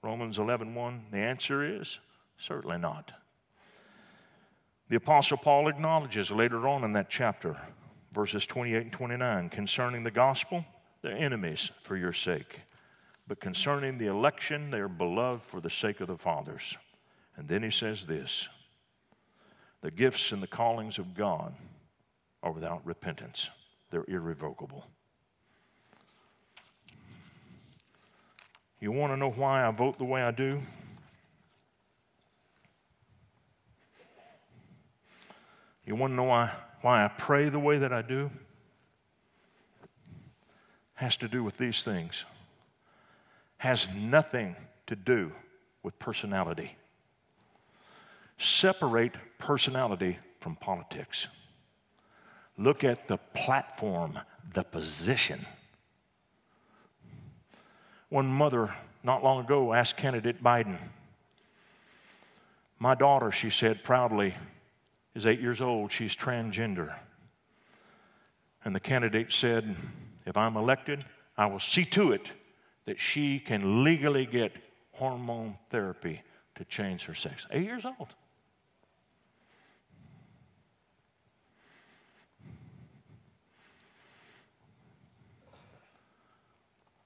Romans 0.01 0.37
11 0.37 0.75
1. 0.75 1.05
The 1.11 1.17
answer 1.17 1.63
is 1.63 1.99
certainly 2.37 2.77
not. 2.77 3.13
The 4.89 4.97
Apostle 4.97 5.37
Paul 5.37 5.69
acknowledges 5.69 6.31
later 6.31 6.67
on 6.67 6.83
in 6.83 6.93
that 6.93 7.09
chapter, 7.09 7.55
verses 8.11 8.45
28 8.45 8.81
and 8.81 8.91
29, 8.91 9.49
concerning 9.49 10.03
the 10.03 10.11
gospel, 10.11 10.65
they're 11.01 11.15
enemies 11.15 11.71
for 11.83 11.95
your 11.95 12.13
sake. 12.13 12.61
But 13.27 13.39
concerning 13.39 13.97
the 13.97 14.07
election, 14.07 14.71
they 14.71 14.79
are 14.79 14.89
beloved 14.89 15.43
for 15.43 15.61
the 15.61 15.69
sake 15.69 16.01
of 16.01 16.07
the 16.07 16.17
fathers. 16.17 16.77
And 17.39 17.47
then 17.47 17.63
he 17.63 17.71
says 17.71 18.05
this 18.05 18.49
the 19.81 19.89
gifts 19.89 20.33
and 20.33 20.43
the 20.43 20.47
callings 20.47 20.99
of 20.99 21.15
God 21.15 21.53
are 22.43 22.51
without 22.51 22.85
repentance, 22.85 23.49
they're 23.89 24.05
irrevocable. 24.09 24.85
You 28.81 28.91
want 28.91 29.13
to 29.13 29.17
know 29.17 29.31
why 29.31 29.65
I 29.65 29.71
vote 29.71 29.97
the 29.97 30.05
way 30.05 30.21
I 30.21 30.31
do? 30.31 30.61
You 35.85 35.95
want 35.95 36.11
to 36.11 36.15
know 36.15 36.23
why, 36.23 36.51
why 36.81 37.03
I 37.03 37.07
pray 37.07 37.49
the 37.49 37.59
way 37.59 37.77
that 37.77 37.91
I 37.91 38.01
do? 38.01 38.29
Has 40.95 41.17
to 41.17 41.27
do 41.27 41.43
with 41.43 41.57
these 41.57 41.83
things. 41.83 42.25
Has 43.57 43.87
nothing 43.93 44.55
to 44.87 44.95
do 44.95 45.31
with 45.83 45.97
personality. 45.99 46.75
Separate 48.39 49.15
personality 49.37 50.17
from 50.39 50.55
politics. 50.55 51.27
Look 52.57 52.83
at 52.83 53.07
the 53.07 53.17
platform, 53.17 54.19
the 54.53 54.63
position 54.63 55.45
one 58.09 58.27
mother 58.27 58.73
not 59.03 59.23
long 59.23 59.45
ago 59.45 59.73
asked 59.73 59.97
candidate 59.97 60.43
Biden, 60.43 60.77
My 62.79 62.95
daughter, 62.95 63.31
she 63.31 63.49
said 63.49 63.83
proudly, 63.83 64.35
is 65.15 65.25
eight 65.25 65.39
years 65.39 65.61
old. 65.61 65.91
She's 65.91 66.15
transgender. 66.15 66.95
And 68.65 68.75
the 68.75 68.79
candidate 68.79 69.31
said, 69.31 69.75
If 70.25 70.35
I'm 70.35 70.57
elected, 70.57 71.05
I 71.37 71.45
will 71.45 71.59
see 71.59 71.85
to 71.85 72.11
it 72.11 72.31
that 72.85 72.99
she 72.99 73.39
can 73.39 73.83
legally 73.83 74.25
get 74.25 74.53
hormone 74.93 75.57
therapy 75.69 76.23
to 76.55 76.65
change 76.65 77.03
her 77.03 77.13
sex. 77.13 77.45
Eight 77.51 77.63
years 77.63 77.85
old. 77.85 78.15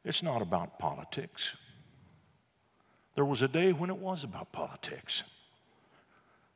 It's 0.04 0.24
not 0.24 0.42
about 0.42 0.80
politics. 0.80 1.56
There 3.16 3.26
was 3.26 3.42
a 3.42 3.48
day 3.48 3.72
when 3.72 3.90
it 3.90 3.98
was 3.98 4.24
about 4.24 4.52
politics. 4.52 5.24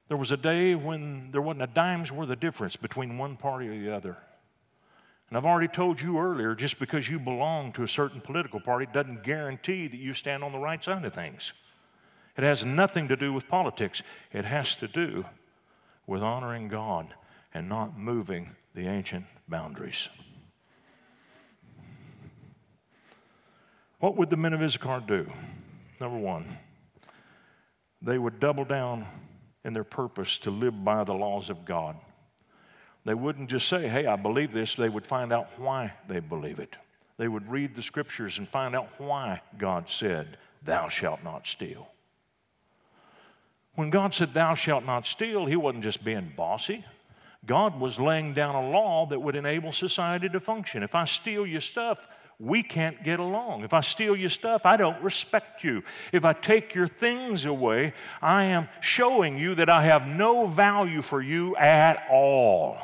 There 0.08 0.18
was 0.18 0.32
a 0.32 0.38
day 0.38 0.74
when 0.76 1.32
there 1.32 1.42
wasn't 1.42 1.64
a 1.64 1.74
dime's 1.74 2.12
worth 2.12 2.30
of 2.30 2.40
difference 2.40 2.76
between 2.76 3.18
one 3.18 3.38
party 3.38 3.68
or 3.68 3.80
the 3.80 3.94
other. 3.94 4.18
And 5.30 5.38
I've 5.38 5.46
already 5.46 5.68
told 5.68 6.00
you 6.00 6.20
earlier 6.20 6.56
just 6.56 6.80
because 6.80 7.10
you 7.10 7.20
belong 7.20 7.74
to 7.74 7.84
a 7.84 7.88
certain 7.88 8.22
political 8.22 8.60
party 8.60 8.88
doesn't 8.92 9.24
guarantee 9.24 9.88
that 9.88 9.98
you 9.98 10.14
stand 10.14 10.44
on 10.44 10.54
the 10.54 10.58
right 10.58 10.82
side 10.82 11.04
of 11.04 11.14
things. 11.14 11.52
It 12.38 12.44
has 12.44 12.64
nothing 12.64 13.08
to 13.10 13.16
do 13.16 13.34
with 13.34 13.50
politics, 13.50 14.02
it 14.32 14.46
has 14.46 14.76
to 14.76 14.88
do 14.88 15.26
with 16.06 16.22
honoring 16.22 16.70
God 16.70 17.14
and 17.54 17.68
not 17.68 17.98
moving 17.98 18.56
the 18.74 18.88
ancient 18.88 19.26
boundaries. 19.48 20.08
What 24.00 24.16
would 24.18 24.30
the 24.30 24.38
men 24.38 24.54
of 24.54 24.62
Issachar 24.62 25.04
do? 25.08 25.32
Number 26.00 26.18
one, 26.18 26.58
they 28.02 28.18
would 28.18 28.40
double 28.40 28.66
down 28.66 29.06
in 29.66 29.74
their 29.74 29.84
purpose 29.84 30.38
to 30.40 30.52
live 30.52 30.84
by 30.86 31.04
the 31.04 31.14
laws 31.14 31.50
of 31.50 31.66
God. 31.66 31.98
They 33.06 33.16
wouldn't 33.16 33.50
just 33.50 33.68
say, 33.68 33.88
hey, 33.88 34.06
I 34.06 34.16
believe 34.16 34.54
this, 34.54 34.76
they 34.76 34.90
would 34.90 35.08
find 35.08 35.34
out 35.34 35.48
why 35.58 35.94
they 36.08 36.20
believe 36.20 36.60
it. 36.60 36.76
They 37.18 37.28
would 37.28 37.50
read 37.50 37.76
the 37.76 37.82
scriptures 37.82 38.38
and 38.38 38.48
find 38.48 38.76
out 38.76 38.90
why 39.00 39.42
God 39.58 39.90
said, 39.90 40.38
Thou 40.64 40.90
shalt 40.90 41.24
not 41.24 41.48
steal. 41.48 41.88
When 43.76 43.90
God 43.90 44.14
said, 44.14 44.34
Thou 44.34 44.56
shalt 44.56 44.86
not 44.86 45.08
steal, 45.08 45.46
He 45.46 45.56
wasn't 45.56 45.84
just 45.84 46.04
being 46.04 46.34
bossy. 46.36 46.86
God 47.46 47.80
was 47.80 48.00
laying 48.00 48.34
down 48.34 48.56
a 48.56 48.70
law 48.70 49.06
that 49.08 49.22
would 49.22 49.36
enable 49.36 49.72
society 49.72 50.30
to 50.30 50.40
function. 50.40 50.84
If 50.84 50.94
I 50.94 51.06
steal 51.06 51.48
your 51.48 51.62
stuff, 51.62 52.06
we 52.40 52.62
can't 52.62 53.04
get 53.04 53.20
along. 53.20 53.64
If 53.64 53.74
I 53.74 53.82
steal 53.82 54.16
your 54.16 54.30
stuff, 54.30 54.66
I 54.66 54.78
don't 54.78 55.02
respect 55.02 55.64
you. 55.64 55.84
If 56.12 56.24
I 56.24 56.34
take 56.34 56.76
your 56.76 56.88
things 56.88 57.46
away, 57.46 57.94
I 58.22 58.44
am 58.46 58.70
showing 58.80 59.40
you 59.40 59.56
that 59.56 59.70
I 59.70 59.86
have 59.86 60.06
no 60.06 60.46
value 60.46 61.02
for 61.02 61.22
you 61.22 61.56
at 61.56 62.06
all. 62.12 62.78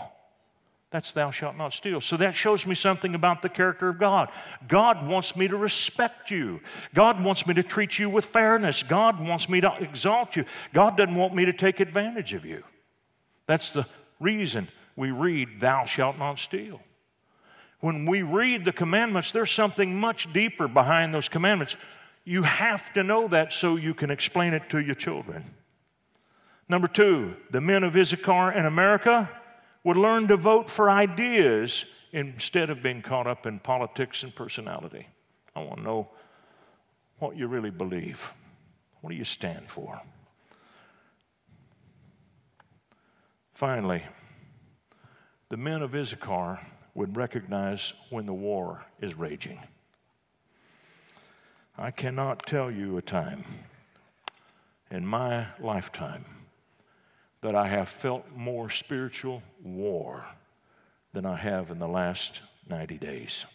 That's 0.89 1.11
thou 1.11 1.31
shalt 1.31 1.55
not 1.55 1.73
steal. 1.73 2.01
So 2.01 2.17
that 2.17 2.35
shows 2.35 2.65
me 2.65 2.75
something 2.75 3.15
about 3.15 3.41
the 3.41 3.49
character 3.49 3.89
of 3.89 3.99
God. 3.99 4.29
God 4.67 5.07
wants 5.07 5.35
me 5.35 5.47
to 5.47 5.57
respect 5.57 6.31
you. 6.31 6.59
God 6.93 7.23
wants 7.23 7.45
me 7.47 7.53
to 7.55 7.63
treat 7.63 7.97
you 7.97 8.09
with 8.09 8.25
fairness. 8.25 8.83
God 8.83 9.19
wants 9.19 9.49
me 9.49 9.61
to 9.61 9.75
exalt 9.79 10.35
you. 10.35 10.45
God 10.71 10.97
doesn't 10.97 11.15
want 11.15 11.33
me 11.33 11.45
to 11.45 11.53
take 11.53 11.79
advantage 11.79 12.33
of 12.33 12.45
you. 12.45 12.63
That's 13.47 13.71
the 13.71 13.85
reason 14.19 14.67
we 14.95 15.11
read, 15.11 15.59
Thou 15.59 15.85
shalt 15.85 16.17
not 16.17 16.39
steal 16.39 16.79
when 17.83 18.05
we 18.05 18.21
read 18.21 18.63
the 18.63 18.71
commandments, 18.71 19.33
there's 19.33 19.51
something 19.51 19.99
much 19.99 20.31
deeper 20.31 20.69
behind 20.69 21.13
those 21.13 21.27
commandments. 21.27 21.75
You 22.23 22.43
have 22.43 22.93
to 22.93 23.03
know 23.03 23.27
that 23.27 23.51
so 23.51 23.75
you 23.75 23.93
can 23.93 24.09
explain 24.09 24.53
it 24.53 24.69
to 24.69 24.79
your 24.79 24.95
children. 24.95 25.53
Number 26.69 26.87
two, 26.87 27.35
the 27.51 27.59
men 27.59 27.83
of 27.83 27.97
Issachar 27.97 28.53
in 28.53 28.65
America 28.65 29.29
would 29.83 29.97
learn 29.97 30.29
to 30.29 30.37
vote 30.37 30.69
for 30.69 30.89
ideas 30.89 31.83
instead 32.13 32.69
of 32.69 32.81
being 32.81 33.01
caught 33.01 33.27
up 33.27 33.45
in 33.45 33.59
politics 33.59 34.23
and 34.23 34.33
personality. 34.33 35.07
I 35.53 35.59
want 35.59 35.79
to 35.79 35.83
know 35.83 36.07
what 37.19 37.35
you 37.35 37.47
really 37.47 37.69
believe. 37.69 38.31
What 39.01 39.09
do 39.09 39.17
you 39.17 39.25
stand 39.25 39.69
for? 39.69 40.01
Finally, 43.51 44.03
the 45.49 45.57
men 45.57 45.81
of 45.81 45.93
Issachar 45.93 46.61
would 46.95 47.17
recognize 47.17 47.93
when 48.09 48.25
the 48.25 48.33
war 48.33 48.85
is 49.01 49.15
raging. 49.15 49.59
I 51.77 51.91
cannot 51.91 52.45
tell 52.45 52.69
you 52.69 52.97
a 52.97 53.01
time 53.01 53.45
in 54.91 55.05
my 55.05 55.47
lifetime 55.59 56.25
that 57.41 57.55
I 57.55 57.67
have 57.67 57.89
felt 57.89 58.25
more 58.35 58.69
spiritual 58.69 59.41
war 59.61 60.25
than 61.13 61.25
I 61.25 61.35
have 61.35 61.71
in 61.71 61.79
the 61.79 61.87
last 61.87 62.41
90 62.69 62.97
days. 62.99 63.45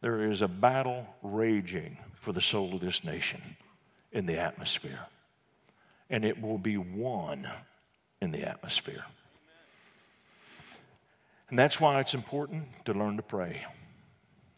There 0.00 0.20
is 0.20 0.42
a 0.42 0.48
battle 0.48 1.06
raging 1.22 1.98
for 2.20 2.32
the 2.32 2.40
soul 2.40 2.74
of 2.74 2.80
this 2.80 3.04
nation 3.04 3.56
in 4.12 4.26
the 4.26 4.38
atmosphere, 4.38 5.06
and 6.10 6.24
it 6.24 6.40
will 6.40 6.58
be 6.58 6.76
won 6.76 7.48
in 8.20 8.30
the 8.30 8.44
atmosphere. 8.44 9.04
And 11.48 11.58
that's 11.58 11.80
why 11.80 12.00
it's 12.00 12.14
important 12.14 12.64
to 12.86 12.92
learn 12.92 13.16
to 13.16 13.22
pray. 13.22 13.64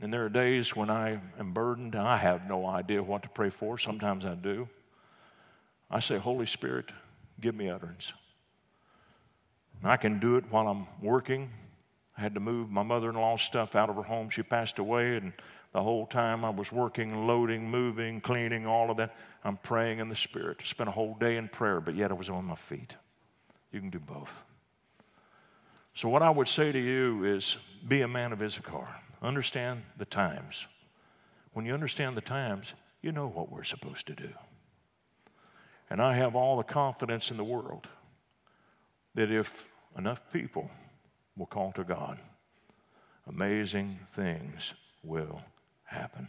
And 0.00 0.12
there 0.12 0.24
are 0.24 0.30
days 0.30 0.76
when 0.76 0.90
I 0.90 1.20
am 1.38 1.52
burdened, 1.52 1.96
I 1.96 2.16
have 2.16 2.48
no 2.48 2.66
idea 2.66 3.02
what 3.02 3.22
to 3.24 3.28
pray 3.28 3.50
for. 3.50 3.78
Sometimes 3.78 4.24
I 4.24 4.34
do. 4.34 4.68
I 5.90 6.00
say, 6.00 6.18
Holy 6.18 6.46
Spirit, 6.46 6.86
give 7.40 7.54
me 7.54 7.68
utterance. 7.68 8.12
And 9.82 9.90
I 9.90 9.96
can 9.96 10.18
do 10.18 10.36
it 10.36 10.44
while 10.50 10.68
I'm 10.68 10.86
working. 11.02 11.50
I 12.16 12.20
had 12.20 12.34
to 12.34 12.40
move 12.40 12.70
my 12.70 12.82
mother 12.82 13.10
in 13.10 13.16
law's 13.16 13.42
stuff 13.42 13.76
out 13.76 13.90
of 13.90 13.96
her 13.96 14.02
home. 14.02 14.30
She 14.30 14.42
passed 14.42 14.78
away, 14.78 15.16
and 15.16 15.32
the 15.72 15.82
whole 15.82 16.06
time 16.06 16.44
I 16.44 16.50
was 16.50 16.72
working, 16.72 17.26
loading, 17.26 17.70
moving, 17.70 18.20
cleaning, 18.20 18.66
all 18.66 18.90
of 18.90 18.96
that, 18.96 19.14
I'm 19.44 19.56
praying 19.56 19.98
in 19.98 20.08
the 20.08 20.16
Spirit. 20.16 20.58
Spent 20.64 20.88
a 20.88 20.92
whole 20.92 21.16
day 21.18 21.36
in 21.36 21.48
prayer, 21.48 21.80
but 21.80 21.94
yet 21.94 22.10
I 22.10 22.14
was 22.14 22.30
on 22.30 22.44
my 22.44 22.56
feet. 22.56 22.96
You 23.72 23.80
can 23.80 23.90
do 23.90 24.00
both. 24.00 24.44
So, 25.98 26.08
what 26.08 26.22
I 26.22 26.30
would 26.30 26.46
say 26.46 26.70
to 26.70 26.78
you 26.78 27.24
is 27.24 27.56
be 27.88 28.02
a 28.02 28.06
man 28.06 28.32
of 28.32 28.40
Issachar. 28.40 28.86
Understand 29.20 29.82
the 29.96 30.04
times. 30.04 30.68
When 31.54 31.66
you 31.66 31.74
understand 31.74 32.16
the 32.16 32.20
times, 32.20 32.74
you 33.02 33.10
know 33.10 33.26
what 33.26 33.50
we're 33.50 33.64
supposed 33.64 34.06
to 34.06 34.14
do. 34.14 34.28
And 35.90 36.00
I 36.00 36.14
have 36.14 36.36
all 36.36 36.56
the 36.56 36.62
confidence 36.62 37.32
in 37.32 37.36
the 37.36 37.42
world 37.42 37.88
that 39.16 39.32
if 39.32 39.70
enough 39.96 40.22
people 40.32 40.70
will 41.36 41.46
call 41.46 41.72
to 41.72 41.82
God, 41.82 42.20
amazing 43.26 43.98
things 44.14 44.74
will 45.02 45.42
happen. 45.82 46.28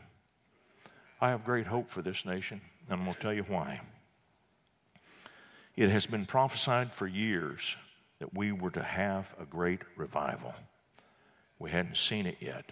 I 1.22 1.30
have 1.30 1.46
great 1.46 1.68
hope 1.68 1.92
for 1.92 2.02
this 2.02 2.26
nation, 2.26 2.62
and 2.90 3.00
I'm 3.00 3.06
going 3.06 3.14
to 3.14 3.22
tell 3.22 3.34
you 3.34 3.44
why. 3.44 3.82
It 5.76 5.92
has 5.92 6.08
been 6.08 6.26
prophesied 6.26 6.92
for 6.92 7.06
years 7.06 7.76
that 8.20 8.36
we 8.36 8.52
were 8.52 8.72
to 8.72 8.84
have 8.84 9.34
a 9.40 9.46
great 9.46 9.82
revival. 9.96 10.54
We 11.58 11.72
hadn't 11.72 11.98
seen 11.98 12.26
it 12.26 12.38
yet. 12.40 12.72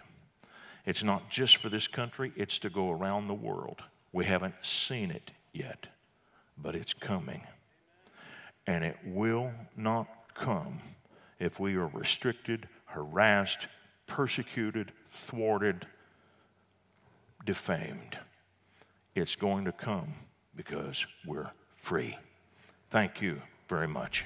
It's 0.86 1.02
not 1.02 1.28
just 1.28 1.56
for 1.56 1.68
this 1.68 1.88
country, 1.88 2.32
it's 2.36 2.58
to 2.60 2.70
go 2.70 2.90
around 2.90 3.28
the 3.28 3.34
world. 3.34 3.82
We 4.12 4.24
haven't 4.24 4.54
seen 4.62 5.10
it 5.10 5.30
yet, 5.52 5.88
but 6.56 6.74
it's 6.74 6.94
coming. 6.94 7.42
And 8.66 8.84
it 8.84 8.96
will 9.04 9.52
not 9.76 10.08
come 10.34 10.80
if 11.38 11.60
we 11.60 11.74
are 11.76 11.86
restricted, 11.86 12.68
harassed, 12.86 13.66
persecuted, 14.06 14.92
thwarted, 15.10 15.86
defamed. 17.44 18.18
It's 19.14 19.36
going 19.36 19.64
to 19.64 19.72
come 19.72 20.14
because 20.54 21.06
we're 21.26 21.52
free. 21.76 22.18
Thank 22.90 23.20
you 23.20 23.42
very 23.68 23.88
much. 23.88 24.24